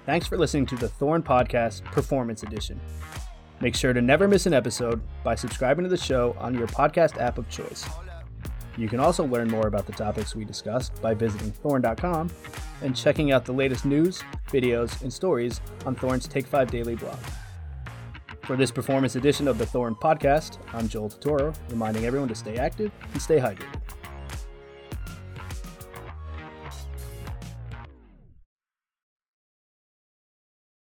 Thanks 0.05 0.27
for 0.27 0.37
listening 0.37 0.67
to 0.67 0.77
the 0.77 0.89
Thorne 0.89 1.23
Podcast 1.23 1.85
Performance 1.85 2.43
Edition. 2.43 2.81
Make 3.61 3.75
sure 3.75 3.93
to 3.93 4.01
never 4.01 4.27
miss 4.27 4.47
an 4.47 4.55
episode 4.55 5.03
by 5.23 5.35
subscribing 5.35 5.85
to 5.85 5.91
the 5.91 5.97
show 5.97 6.35
on 6.39 6.55
your 6.55 6.67
podcast 6.67 7.21
app 7.21 7.37
of 7.37 7.49
choice. 7.51 7.87
You 8.79 8.89
can 8.89 9.01
also 9.01 9.27
learn 9.27 9.49
more 9.49 9.67
about 9.67 9.87
the 9.87 9.93
topics 9.93 10.35
we 10.35 10.45
discussed 10.47 11.03
by 11.03 11.13
visiting 11.13 11.53
thorne.com 11.53 12.31
and 12.83 12.97
checking 12.97 13.33
out 13.33 13.45
the 13.45 13.53
latest 13.53 13.85
news, 13.85 14.23
videos, 14.49 15.03
and 15.03 15.13
stories 15.13 15.61
on 15.85 15.95
Thorne's 15.95 16.27
Take 16.27 16.47
5 16.47 16.71
Daily 16.71 16.97
blog. 16.97 17.19
For 18.45 18.57
this 18.57 18.71
performance 18.71 19.17
edition 19.17 19.47
of 19.47 19.59
the 19.59 19.67
Thorne 19.67 19.95
Podcast, 19.95 20.59
I'm 20.73 20.89
Joel 20.89 21.11
Totoro, 21.11 21.55
reminding 21.69 22.07
everyone 22.07 22.29
to 22.29 22.35
stay 22.35 22.57
active 22.57 22.91
and 23.13 23.21
stay 23.21 23.39
hydrated. 23.39 24.00